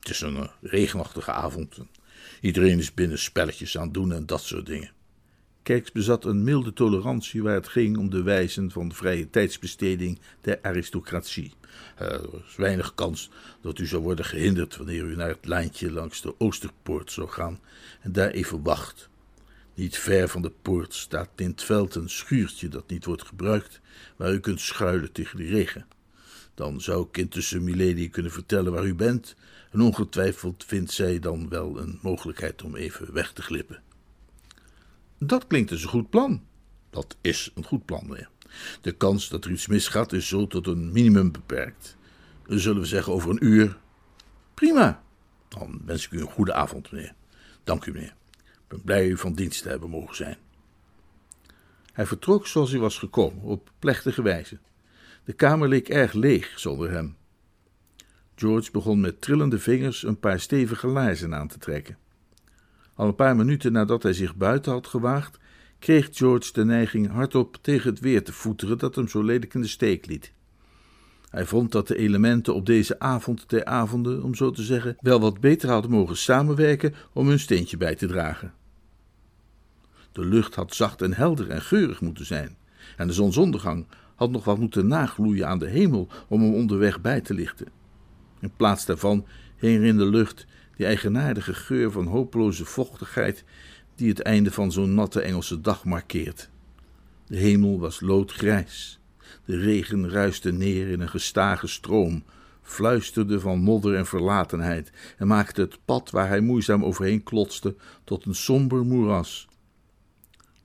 Het 0.00 0.08
is 0.08 0.20
een 0.20 0.50
regenachtige 0.60 1.32
avond. 1.32 1.78
Iedereen 2.40 2.78
is 2.78 2.94
binnen 2.94 3.18
spelletjes 3.18 3.78
aan 3.78 3.84
het 3.84 3.94
doen 3.94 4.12
en 4.12 4.26
dat 4.26 4.42
soort 4.42 4.66
dingen. 4.66 4.90
Kerks 5.64 5.92
bezat 5.92 6.24
een 6.24 6.44
milde 6.44 6.72
tolerantie 6.72 7.42
waar 7.42 7.54
het 7.54 7.68
ging 7.68 7.96
om 7.96 8.10
de 8.10 8.22
wijzen 8.22 8.70
van 8.70 8.92
vrije 8.92 9.30
tijdsbesteding 9.30 10.18
der 10.40 10.58
aristocratie. 10.62 11.52
Er 11.96 12.20
is 12.48 12.56
weinig 12.56 12.94
kans 12.94 13.30
dat 13.60 13.78
u 13.78 13.86
zou 13.86 14.02
worden 14.02 14.24
gehinderd 14.24 14.76
wanneer 14.76 15.04
u 15.04 15.16
naar 15.16 15.28
het 15.28 15.46
lijntje 15.46 15.92
langs 15.92 16.20
de 16.20 16.34
Oosterpoort 16.38 17.12
zou 17.12 17.28
gaan 17.28 17.60
en 18.00 18.12
daar 18.12 18.30
even 18.30 18.62
wacht. 18.62 19.08
Niet 19.74 19.98
ver 19.98 20.28
van 20.28 20.42
de 20.42 20.52
poort 20.62 20.94
staat 20.94 21.30
in 21.36 21.50
het 21.50 21.62
veld 21.62 21.94
een 21.94 22.10
schuurtje 22.10 22.68
dat 22.68 22.88
niet 22.90 23.04
wordt 23.04 23.26
gebruikt, 23.26 23.80
waar 24.16 24.32
u 24.32 24.40
kunt 24.40 24.60
schuilen 24.60 25.12
tegen 25.12 25.36
de 25.36 25.46
regen. 25.46 25.86
Dan 26.54 26.80
zou 26.80 27.06
ik 27.06 27.16
intussen 27.16 27.64
Milady 27.64 28.10
kunnen 28.10 28.32
vertellen 28.32 28.72
waar 28.72 28.86
u 28.86 28.94
bent, 28.94 29.34
en 29.70 29.80
ongetwijfeld 29.80 30.64
vindt 30.64 30.92
zij 30.92 31.18
dan 31.18 31.48
wel 31.48 31.78
een 31.78 31.98
mogelijkheid 32.02 32.62
om 32.62 32.76
even 32.76 33.12
weg 33.12 33.32
te 33.32 33.42
glippen. 33.42 33.82
Dat 35.18 35.46
klinkt 35.46 35.70
als 35.70 35.82
een 35.82 35.88
goed 35.88 36.10
plan. 36.10 36.42
Dat 36.90 37.16
is 37.20 37.50
een 37.54 37.64
goed 37.64 37.84
plan, 37.84 38.06
meneer. 38.06 38.30
De 38.80 38.92
kans 38.92 39.28
dat 39.28 39.44
er 39.44 39.50
iets 39.50 39.66
misgaat 39.66 40.12
is 40.12 40.28
zo 40.28 40.46
tot 40.46 40.66
een 40.66 40.92
minimum 40.92 41.32
beperkt. 41.32 41.96
Zullen 42.46 42.80
we 42.80 42.86
zeggen 42.86 43.12
over 43.12 43.30
een 43.30 43.44
uur? 43.44 43.78
Prima. 44.54 45.02
Dan 45.48 45.80
wens 45.84 46.04
ik 46.04 46.10
u 46.10 46.20
een 46.20 46.30
goede 46.30 46.54
avond, 46.54 46.92
meneer. 46.92 47.14
Dank 47.64 47.86
u, 47.86 47.92
meneer. 47.92 48.14
Ik 48.42 48.68
ben 48.68 48.82
blij 48.82 49.08
u 49.08 49.16
van 49.16 49.34
dienst 49.34 49.62
te 49.62 49.68
hebben 49.68 49.90
mogen 49.90 50.16
zijn. 50.16 50.36
Hij 51.92 52.06
vertrok 52.06 52.46
zoals 52.46 52.70
hij 52.70 52.80
was 52.80 52.98
gekomen, 52.98 53.42
op 53.42 53.70
plechtige 53.78 54.22
wijze. 54.22 54.58
De 55.24 55.32
kamer 55.32 55.68
leek 55.68 55.88
erg 55.88 56.12
leeg 56.12 56.58
zonder 56.58 56.90
hem. 56.90 57.16
George 58.34 58.70
begon 58.70 59.00
met 59.00 59.20
trillende 59.20 59.58
vingers 59.58 60.02
een 60.02 60.18
paar 60.18 60.40
stevige 60.40 60.86
laarzen 60.86 61.34
aan 61.34 61.48
te 61.48 61.58
trekken. 61.58 61.98
Al 62.94 63.06
een 63.06 63.14
paar 63.14 63.36
minuten 63.36 63.72
nadat 63.72 64.02
hij 64.02 64.12
zich 64.12 64.36
buiten 64.36 64.72
had 64.72 64.86
gewaagd, 64.86 65.38
kreeg 65.78 66.08
George 66.12 66.52
de 66.52 66.64
neiging 66.64 67.10
hardop 67.10 67.58
tegen 67.60 67.90
het 67.90 68.00
weer 68.00 68.24
te 68.24 68.32
voeteren 68.32 68.78
dat 68.78 68.94
hem 68.94 69.08
zo 69.08 69.22
lelijk 69.22 69.54
in 69.54 69.60
de 69.60 69.66
steek 69.66 70.06
liet. 70.06 70.32
Hij 71.30 71.46
vond 71.46 71.72
dat 71.72 71.88
de 71.88 71.96
elementen 71.96 72.54
op 72.54 72.66
deze 72.66 72.98
avond 72.98 73.48
der 73.48 73.64
avonden, 73.64 74.22
om 74.22 74.34
zo 74.34 74.50
te 74.50 74.62
zeggen, 74.62 74.96
wel 75.00 75.20
wat 75.20 75.40
beter 75.40 75.70
hadden 75.70 75.90
mogen 75.90 76.16
samenwerken 76.16 76.94
om 77.12 77.28
hun 77.28 77.38
steentje 77.38 77.76
bij 77.76 77.94
te 77.94 78.06
dragen. 78.06 78.52
De 80.12 80.24
lucht 80.24 80.54
had 80.54 80.74
zacht 80.74 81.02
en 81.02 81.12
helder 81.12 81.50
en 81.50 81.62
geurig 81.62 82.00
moeten 82.00 82.26
zijn, 82.26 82.56
en 82.96 83.06
de 83.06 83.12
zonsondergang 83.12 83.86
had 84.14 84.30
nog 84.30 84.44
wat 84.44 84.58
moeten 84.58 84.86
nagloeien 84.86 85.48
aan 85.48 85.58
de 85.58 85.68
hemel 85.68 86.08
om 86.28 86.42
hem 86.42 86.54
onderweg 86.54 87.00
bij 87.00 87.20
te 87.20 87.34
lichten. 87.34 87.66
In 88.40 88.52
plaats 88.56 88.86
daarvan 88.86 89.26
hing 89.56 89.78
er 89.78 89.84
in 89.84 89.96
de 89.96 90.06
lucht 90.06 90.46
die 90.76 90.86
eigenaardige 90.86 91.54
geur 91.54 91.90
van 91.90 92.06
hopeloze 92.06 92.64
vochtigheid 92.64 93.44
die 93.94 94.08
het 94.08 94.22
einde 94.22 94.50
van 94.50 94.72
zo'n 94.72 94.94
natte 94.94 95.20
Engelse 95.20 95.60
dag 95.60 95.84
markeert. 95.84 96.50
De 97.26 97.36
hemel 97.36 97.78
was 97.78 98.00
loodgrijs. 98.00 98.98
De 99.44 99.56
regen 99.56 100.10
ruiste 100.10 100.52
neer 100.52 100.88
in 100.88 101.00
een 101.00 101.08
gestage 101.08 101.66
stroom, 101.66 102.24
fluisterde 102.62 103.40
van 103.40 103.58
modder 103.58 103.94
en 103.94 104.06
verlatenheid 104.06 104.92
en 105.18 105.26
maakte 105.26 105.60
het 105.60 105.78
pad 105.84 106.10
waar 106.10 106.28
hij 106.28 106.40
moeizaam 106.40 106.84
overheen 106.84 107.22
klotste 107.22 107.76
tot 108.04 108.24
een 108.24 108.34
somber 108.34 108.84
moeras. 108.84 109.48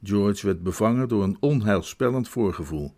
George 0.04 0.46
werd 0.46 0.64
bevangen 0.64 1.08
door 1.08 1.24
een 1.24 1.38
onheilspellend 1.40 2.30
voorgevoel. 2.30 2.94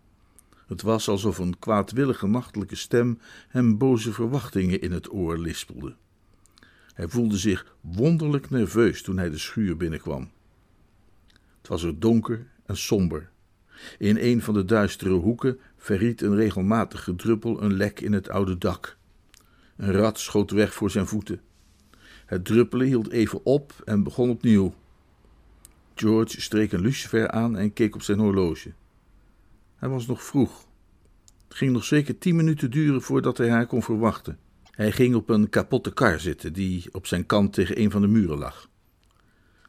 Het 0.66 0.82
was 0.82 1.08
alsof 1.08 1.38
een 1.38 1.58
kwaadwillige 1.58 2.26
nachtelijke 2.26 2.76
stem 2.76 3.18
hem 3.48 3.78
boze 3.78 4.12
verwachtingen 4.12 4.80
in 4.80 4.92
het 4.92 5.12
oor 5.12 5.38
lispelde. 5.38 5.94
Hij 6.92 7.08
voelde 7.08 7.36
zich 7.36 7.76
wonderlijk 7.80 8.50
nerveus 8.50 9.02
toen 9.02 9.18
hij 9.18 9.30
de 9.30 9.38
schuur 9.38 9.76
binnenkwam. 9.76 10.30
Het 11.58 11.68
was 11.68 11.82
er 11.82 12.00
donker 12.00 12.46
en 12.66 12.76
somber. 12.76 13.30
In 13.98 14.16
een 14.20 14.42
van 14.42 14.54
de 14.54 14.64
duistere 14.64 15.14
hoeken 15.14 15.58
verriet 15.76 16.22
een 16.22 16.34
regelmatige 16.34 17.16
druppel 17.16 17.62
een 17.62 17.72
lek 17.72 18.00
in 18.00 18.12
het 18.12 18.28
oude 18.28 18.58
dak. 18.58 18.96
Een 19.76 19.92
rat 19.92 20.18
schoot 20.18 20.50
weg 20.50 20.74
voor 20.74 20.90
zijn 20.90 21.06
voeten. 21.06 21.40
Het 22.26 22.44
druppelen 22.44 22.86
hield 22.86 23.10
even 23.10 23.44
op 23.44 23.72
en 23.84 24.02
begon 24.02 24.30
opnieuw. 24.30 24.74
George 25.94 26.40
streek 26.40 26.72
een 26.72 26.80
lucifer 26.80 27.30
aan 27.30 27.56
en 27.56 27.72
keek 27.72 27.94
op 27.94 28.02
zijn 28.02 28.18
horloge. 28.18 28.72
Hij 29.76 29.88
was 29.88 30.06
nog 30.06 30.22
vroeg. 30.22 30.66
Het 31.48 31.56
ging 31.56 31.72
nog 31.72 31.84
zeker 31.84 32.18
tien 32.18 32.36
minuten 32.36 32.70
duren 32.70 33.02
voordat 33.02 33.38
hij 33.38 33.50
haar 33.50 33.66
kon 33.66 33.82
verwachten. 33.82 34.38
Hij 34.82 34.92
ging 34.92 35.14
op 35.14 35.28
een 35.28 35.48
kapotte 35.48 35.92
kar 35.92 36.20
zitten 36.20 36.52
die 36.52 36.88
op 36.92 37.06
zijn 37.06 37.26
kant 37.26 37.52
tegen 37.52 37.80
een 37.80 37.90
van 37.90 38.00
de 38.00 38.06
muren 38.06 38.38
lag. 38.38 38.68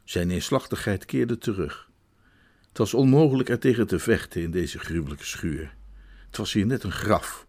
Zijn 0.04 0.26
neerslachtigheid 0.26 1.04
keerde 1.04 1.38
terug. 1.38 1.90
Het 2.68 2.78
was 2.78 2.94
onmogelijk 2.94 3.48
er 3.48 3.58
tegen 3.58 3.86
te 3.86 3.98
vechten 3.98 4.42
in 4.42 4.50
deze 4.50 4.78
gruwelijke 4.78 5.24
schuur. 5.24 5.74
Het 6.26 6.36
was 6.36 6.52
hier 6.52 6.66
net 6.66 6.82
een 6.82 6.92
graf. 6.92 7.46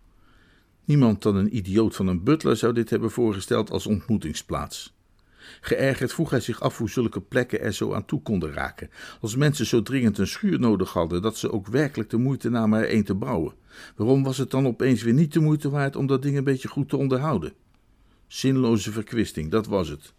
Niemand 0.84 1.22
dan 1.22 1.36
een 1.36 1.56
idioot 1.56 1.96
van 1.96 2.08
een 2.08 2.24
butler 2.24 2.58
zou 2.58 2.74
dit 2.74 2.90
hebben 2.90 3.12
voorgesteld 3.12 3.72
als 3.72 3.88
ontmoetingsplaats. 3.88 4.95
Geërgerd 5.62 6.14
vroeg 6.14 6.30
hij 6.30 6.40
zich 6.40 6.62
af 6.62 6.78
hoe 6.78 6.90
zulke 6.90 7.22
plekken 7.22 7.62
er 7.62 7.74
zo 7.74 7.94
aan 7.94 8.06
toe 8.06 8.22
konden 8.22 8.54
raken, 8.54 8.90
als 9.22 9.36
mensen 9.36 9.66
zo 9.66 9.82
dringend 9.82 10.18
een 10.18 10.28
schuur 10.28 10.60
nodig 10.60 10.94
hadden 10.94 11.22
dat 11.22 11.38
ze 11.38 11.52
ook 11.52 11.68
werkelijk 11.68 12.10
de 12.10 12.18
moeite 12.18 12.50
namen 12.50 12.80
er 12.80 12.94
een 12.94 13.04
te 13.04 13.14
bouwen. 13.14 13.54
Waarom 13.96 14.24
was 14.24 14.38
het 14.38 14.52
dan 14.52 14.68
opeens 14.68 15.04
weer 15.04 15.14
niet 15.14 15.34
de 15.34 15.40
moeite 15.40 15.70
waard 15.70 15.96
om 15.96 16.08
dat 16.08 16.22
ding 16.22 16.38
een 16.38 16.44
beetje 16.44 16.68
goed 16.68 16.90
te 16.90 16.98
onderhouden? 16.98 17.54
Zinloze 18.28 18.92
verkwisting, 18.92 19.52
dat 19.52 19.68
was 19.68 19.90
het. 19.90 20.14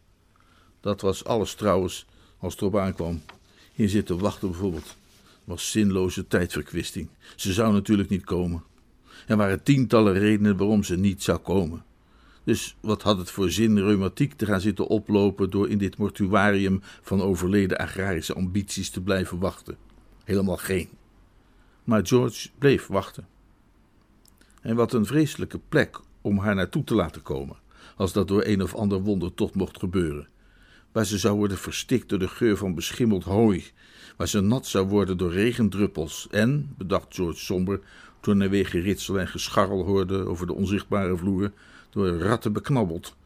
Dat 0.80 1.00
was 1.00 1.24
alles 1.24 1.54
trouwens, 1.54 2.06
als 2.38 2.52
het 2.52 2.62
erop 2.62 2.76
aankwam. 2.76 3.22
Hier 3.72 3.88
zitten 3.88 4.18
wachten 4.18 4.50
bijvoorbeeld, 4.50 4.96
was 5.44 5.70
zinloze 5.70 6.26
tijdverkwisting. 6.26 7.08
Ze 7.36 7.52
zou 7.52 7.72
natuurlijk 7.72 8.08
niet 8.08 8.24
komen. 8.24 8.62
Er 9.26 9.36
waren 9.36 9.62
tientallen 9.62 10.18
redenen 10.18 10.56
waarom 10.56 10.82
ze 10.82 10.96
niet 10.96 11.22
zou 11.22 11.38
komen. 11.38 11.84
Dus 12.46 12.76
wat 12.80 13.02
had 13.02 13.18
het 13.18 13.30
voor 13.30 13.50
zin 13.50 13.78
reumatiek 13.78 14.32
te 14.32 14.46
gaan 14.46 14.60
zitten 14.60 14.86
oplopen 14.86 15.50
door 15.50 15.68
in 15.68 15.78
dit 15.78 15.96
mortuarium 15.96 16.80
van 17.02 17.22
overleden 17.22 17.78
agrarische 17.78 18.34
ambities 18.34 18.90
te 18.90 19.00
blijven 19.00 19.38
wachten? 19.38 19.76
Helemaal 20.24 20.56
geen. 20.56 20.88
Maar 21.84 22.06
George 22.06 22.48
bleef 22.58 22.86
wachten. 22.86 23.26
En 24.60 24.76
wat 24.76 24.92
een 24.92 25.06
vreselijke 25.06 25.60
plek 25.68 26.00
om 26.20 26.38
haar 26.38 26.54
naartoe 26.54 26.84
te 26.84 26.94
laten 26.94 27.22
komen, 27.22 27.56
als 27.96 28.12
dat 28.12 28.28
door 28.28 28.44
een 28.44 28.62
of 28.62 28.74
ander 28.74 29.02
wonder 29.02 29.34
toch 29.34 29.54
mocht 29.54 29.78
gebeuren. 29.78 30.28
Waar 30.92 31.06
ze 31.06 31.18
zou 31.18 31.36
worden 31.36 31.58
verstikt 31.58 32.08
door 32.08 32.18
de 32.18 32.28
geur 32.28 32.56
van 32.56 32.74
beschimmeld 32.74 33.24
hooi, 33.24 33.64
waar 34.16 34.28
ze 34.28 34.40
nat 34.40 34.66
zou 34.66 34.86
worden 34.88 35.16
door 35.16 35.32
regendruppels 35.32 36.26
en, 36.30 36.74
bedacht 36.78 37.14
George 37.14 37.38
somber, 37.38 37.80
toen 38.20 38.38
hij 38.38 38.50
weer 38.50 38.66
geritsel 38.66 39.20
en 39.20 39.28
gescharrel 39.28 39.84
hoorde 39.84 40.26
over 40.26 40.46
de 40.46 40.54
onzichtbare 40.54 41.16
vloer, 41.16 41.52
door 41.96 42.18
ratten 42.18 42.52
beknabbeld. 42.52 43.16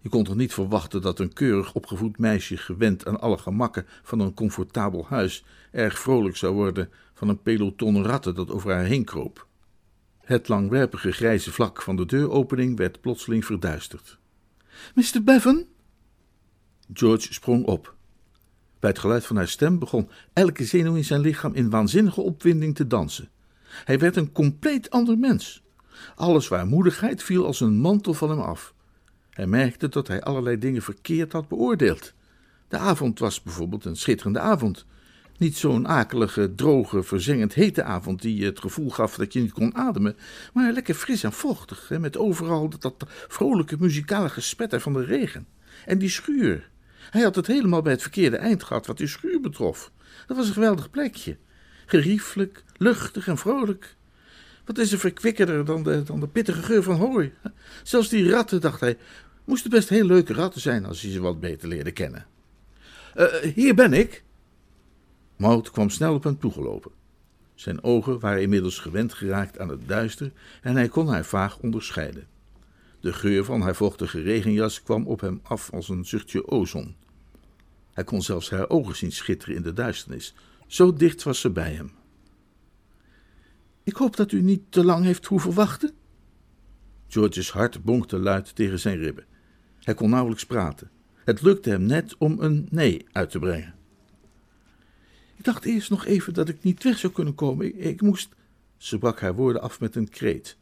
Je 0.00 0.08
kon 0.08 0.24
toch 0.24 0.34
niet 0.34 0.52
verwachten 0.52 1.02
dat 1.02 1.18
een 1.18 1.32
keurig 1.32 1.74
opgevoed 1.74 2.18
meisje, 2.18 2.56
gewend 2.56 3.06
aan 3.06 3.20
alle 3.20 3.38
gemakken 3.38 3.86
van 4.02 4.20
een 4.20 4.34
comfortabel 4.34 5.06
huis, 5.08 5.44
erg 5.70 5.98
vrolijk 5.98 6.36
zou 6.36 6.54
worden 6.54 6.90
van 7.14 7.28
een 7.28 7.42
peloton 7.42 8.04
ratten 8.04 8.34
dat 8.34 8.50
over 8.50 8.72
haar 8.72 8.84
heen 8.84 9.04
kroop. 9.04 9.46
Het 10.24 10.48
langwerpige 10.48 11.12
grijze 11.12 11.52
vlak 11.52 11.82
van 11.82 11.96
de 11.96 12.06
deuropening 12.06 12.76
werd 12.76 13.00
plotseling 13.00 13.44
verduisterd. 13.44 14.18
Mr. 14.94 15.22
Bevan? 15.24 15.64
George 16.92 17.32
sprong 17.32 17.64
op. 17.64 17.94
Bij 18.78 18.90
het 18.90 18.98
geluid 18.98 19.26
van 19.26 19.36
haar 19.36 19.48
stem 19.48 19.78
begon 19.78 20.10
elke 20.32 20.64
zenuw 20.64 20.94
in 20.94 21.04
zijn 21.04 21.20
lichaam 21.20 21.54
in 21.54 21.70
waanzinnige 21.70 22.20
opwinding 22.20 22.74
te 22.74 22.86
dansen. 22.86 23.28
Hij 23.84 23.98
werd 23.98 24.16
een 24.16 24.32
compleet 24.32 24.90
ander 24.90 25.18
mens. 25.18 25.63
Alle 26.14 26.40
zwaarmoedigheid 26.40 27.22
viel 27.22 27.46
als 27.46 27.60
een 27.60 27.76
mantel 27.76 28.14
van 28.14 28.30
hem 28.30 28.40
af. 28.40 28.74
Hij 29.30 29.46
merkte 29.46 29.88
dat 29.88 30.08
hij 30.08 30.22
allerlei 30.22 30.58
dingen 30.58 30.82
verkeerd 30.82 31.32
had 31.32 31.48
beoordeeld. 31.48 32.12
De 32.68 32.78
avond 32.78 33.18
was 33.18 33.42
bijvoorbeeld 33.42 33.84
een 33.84 33.96
schitterende 33.96 34.40
avond. 34.40 34.86
Niet 35.38 35.56
zo'n 35.56 35.88
akelige, 35.88 36.54
droge, 36.54 37.02
verzengend 37.02 37.54
hete 37.54 37.82
avond 37.82 38.22
die 38.22 38.44
het 38.44 38.60
gevoel 38.60 38.90
gaf 38.90 39.16
dat 39.16 39.32
je 39.32 39.40
niet 39.40 39.52
kon 39.52 39.74
ademen, 39.74 40.16
maar 40.52 40.72
lekker 40.72 40.94
fris 40.94 41.22
en 41.22 41.32
vochtig, 41.32 41.88
hè, 41.88 41.98
met 41.98 42.16
overal 42.16 42.68
dat, 42.68 42.82
dat 42.82 43.04
vrolijke 43.28 43.76
muzikale 43.78 44.28
gespetter 44.28 44.80
van 44.80 44.92
de 44.92 45.04
regen. 45.04 45.46
En 45.86 45.98
die 45.98 46.08
schuur. 46.08 46.70
Hij 47.10 47.22
had 47.22 47.34
het 47.34 47.46
helemaal 47.46 47.82
bij 47.82 47.92
het 47.92 48.02
verkeerde 48.02 48.36
eind 48.36 48.62
gehad 48.62 48.86
wat 48.86 48.98
die 48.98 49.06
schuur 49.06 49.40
betrof. 49.40 49.90
Dat 50.26 50.36
was 50.36 50.46
een 50.46 50.52
geweldig 50.52 50.90
plekje. 50.90 51.36
Geriefelijk, 51.86 52.64
luchtig 52.76 53.28
en 53.28 53.38
vrolijk. 53.38 53.96
Wat 54.64 54.78
is 54.78 54.92
er 54.92 54.98
verkwikkerder 54.98 55.64
dan 55.64 55.82
de, 55.82 56.02
dan 56.02 56.20
de 56.20 56.28
pittige 56.28 56.62
geur 56.62 56.82
van 56.82 56.96
hooi? 56.96 57.32
Zelfs 57.82 58.08
die 58.08 58.30
ratten, 58.30 58.60
dacht 58.60 58.80
hij, 58.80 58.96
moesten 59.44 59.70
best 59.70 59.88
heel 59.88 60.06
leuke 60.06 60.32
ratten 60.32 60.60
zijn 60.60 60.86
als 60.86 61.02
hij 61.02 61.10
ze 61.10 61.20
wat 61.20 61.40
beter 61.40 61.68
leerde 61.68 61.92
kennen. 61.92 62.26
Uh, 63.16 63.26
hier 63.54 63.74
ben 63.74 63.92
ik. 63.92 64.24
Maud 65.36 65.70
kwam 65.70 65.90
snel 65.90 66.14
op 66.14 66.24
hem 66.24 66.38
toegelopen. 66.38 66.90
Zijn 67.54 67.82
ogen 67.82 68.20
waren 68.20 68.42
inmiddels 68.42 68.78
gewend 68.78 69.14
geraakt 69.14 69.58
aan 69.58 69.68
het 69.68 69.88
duister 69.88 70.32
en 70.62 70.76
hij 70.76 70.88
kon 70.88 71.08
haar 71.08 71.24
vaag 71.24 71.58
onderscheiden. 71.58 72.26
De 73.00 73.12
geur 73.12 73.44
van 73.44 73.60
haar 73.60 73.74
vochtige 73.74 74.20
regenjas 74.20 74.82
kwam 74.82 75.06
op 75.06 75.20
hem 75.20 75.40
af 75.42 75.70
als 75.72 75.88
een 75.88 76.04
zuchtje 76.04 76.48
ozon. 76.48 76.94
Hij 77.92 78.04
kon 78.04 78.22
zelfs 78.22 78.50
haar 78.50 78.68
ogen 78.68 78.96
zien 78.96 79.12
schitteren 79.12 79.54
in 79.54 79.62
de 79.62 79.72
duisternis, 79.72 80.34
Zo 80.66 80.92
dicht 80.92 81.22
was 81.22 81.40
ze 81.40 81.50
bij 81.50 81.72
hem. 81.72 81.92
Ik 83.84 83.96
hoop 83.96 84.16
dat 84.16 84.32
u 84.32 84.42
niet 84.42 84.62
te 84.68 84.84
lang 84.84 85.04
heeft 85.04 85.26
hoeven 85.26 85.54
wachten. 85.54 85.92
George's 87.06 87.50
hart 87.50 87.84
bonkte 87.84 88.18
luid 88.18 88.54
tegen 88.54 88.78
zijn 88.78 88.98
ribben. 88.98 89.24
Hij 89.80 89.94
kon 89.94 90.10
nauwelijks 90.10 90.46
praten. 90.46 90.90
Het 91.24 91.42
lukte 91.42 91.70
hem 91.70 91.82
net 91.82 92.14
om 92.18 92.40
een 92.40 92.66
nee 92.70 93.06
uit 93.12 93.30
te 93.30 93.38
brengen. 93.38 93.74
Ik 95.36 95.44
dacht 95.44 95.64
eerst 95.64 95.90
nog 95.90 96.06
even 96.06 96.34
dat 96.34 96.48
ik 96.48 96.62
niet 96.62 96.82
weg 96.82 96.98
zou 96.98 97.12
kunnen 97.12 97.34
komen. 97.34 97.66
Ik, 97.66 97.74
ik 97.74 98.00
moest. 98.00 98.28
Ze 98.76 98.98
brak 98.98 99.20
haar 99.20 99.34
woorden 99.34 99.62
af 99.62 99.80
met 99.80 99.96
een 99.96 100.08
kreet. 100.08 100.56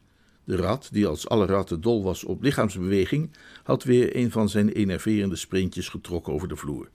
De 0.45 0.57
rat, 0.57 0.89
die 0.93 1.07
als 1.07 1.29
alle 1.29 1.47
ratten 1.47 1.81
dol 1.81 2.03
was 2.03 2.25
op 2.25 2.43
lichaamsbeweging, 2.43 3.31
had 3.63 3.85
weer 3.85 4.17
een 4.17 4.31
van 4.31 4.49
zijn 4.49 4.69
enerverende 4.69 5.37
sprintjes 5.37 5.89
getrokken 5.89 6.33
over 6.33 6.49
de 6.49 6.57
vloer. 6.57 6.91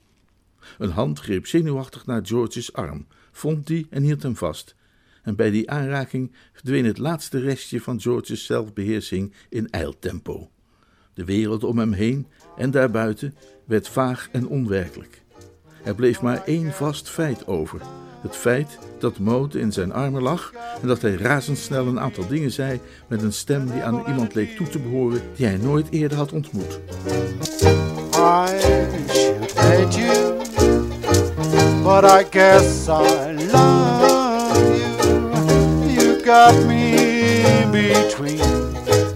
Een 0.78 0.90
hand 0.90 1.18
greep 1.18 1.46
zenuwachtig 1.46 2.06
naar 2.06 2.26
George's 2.26 2.72
arm, 2.72 3.06
vond 3.32 3.66
die 3.66 3.86
en 3.90 4.02
hield 4.02 4.22
hem 4.22 4.36
vast. 4.36 4.76
En 5.28 5.36
bij 5.36 5.50
die 5.50 5.70
aanraking 5.70 6.32
verdween 6.52 6.84
het 6.84 6.98
laatste 6.98 7.38
restje 7.38 7.80
van 7.80 8.00
George's 8.00 8.44
zelfbeheersing 8.44 9.32
in 9.48 9.70
ijltempo. 9.70 10.50
De 11.14 11.24
wereld 11.24 11.64
om 11.64 11.78
hem 11.78 11.92
heen 11.92 12.26
en 12.56 12.70
daarbuiten 12.70 13.34
werd 13.64 13.88
vaag 13.88 14.28
en 14.32 14.46
onwerkelijk. 14.46 15.22
Er 15.84 15.94
bleef 15.94 16.22
maar 16.22 16.44
één 16.44 16.72
vast 16.72 17.08
feit 17.08 17.46
over. 17.46 17.80
Het 18.22 18.36
feit 18.36 18.78
dat 18.98 19.18
Maud 19.18 19.54
in 19.54 19.72
zijn 19.72 19.92
armen 19.92 20.22
lag 20.22 20.52
en 20.82 20.88
dat 20.88 21.02
hij 21.02 21.14
razendsnel 21.14 21.86
een 21.86 22.00
aantal 22.00 22.26
dingen 22.26 22.50
zei 22.50 22.80
met 23.08 23.22
een 23.22 23.32
stem 23.32 23.70
die 23.70 23.82
aan 23.82 24.04
iemand 24.06 24.34
leek 24.34 24.56
toe 24.56 24.68
te 24.68 24.78
behoren 24.78 25.20
die 25.36 25.46
hij 25.46 25.56
nooit 25.56 25.90
eerder 25.90 26.18
had 26.18 26.32
ontmoet. 26.32 26.80
I 28.14 28.48
hate 29.54 29.98
you, 29.98 30.38
but 31.82 32.04
I 32.04 32.24
love 33.52 33.97
got 36.28 36.54
me 36.66 36.92
between 37.72 38.36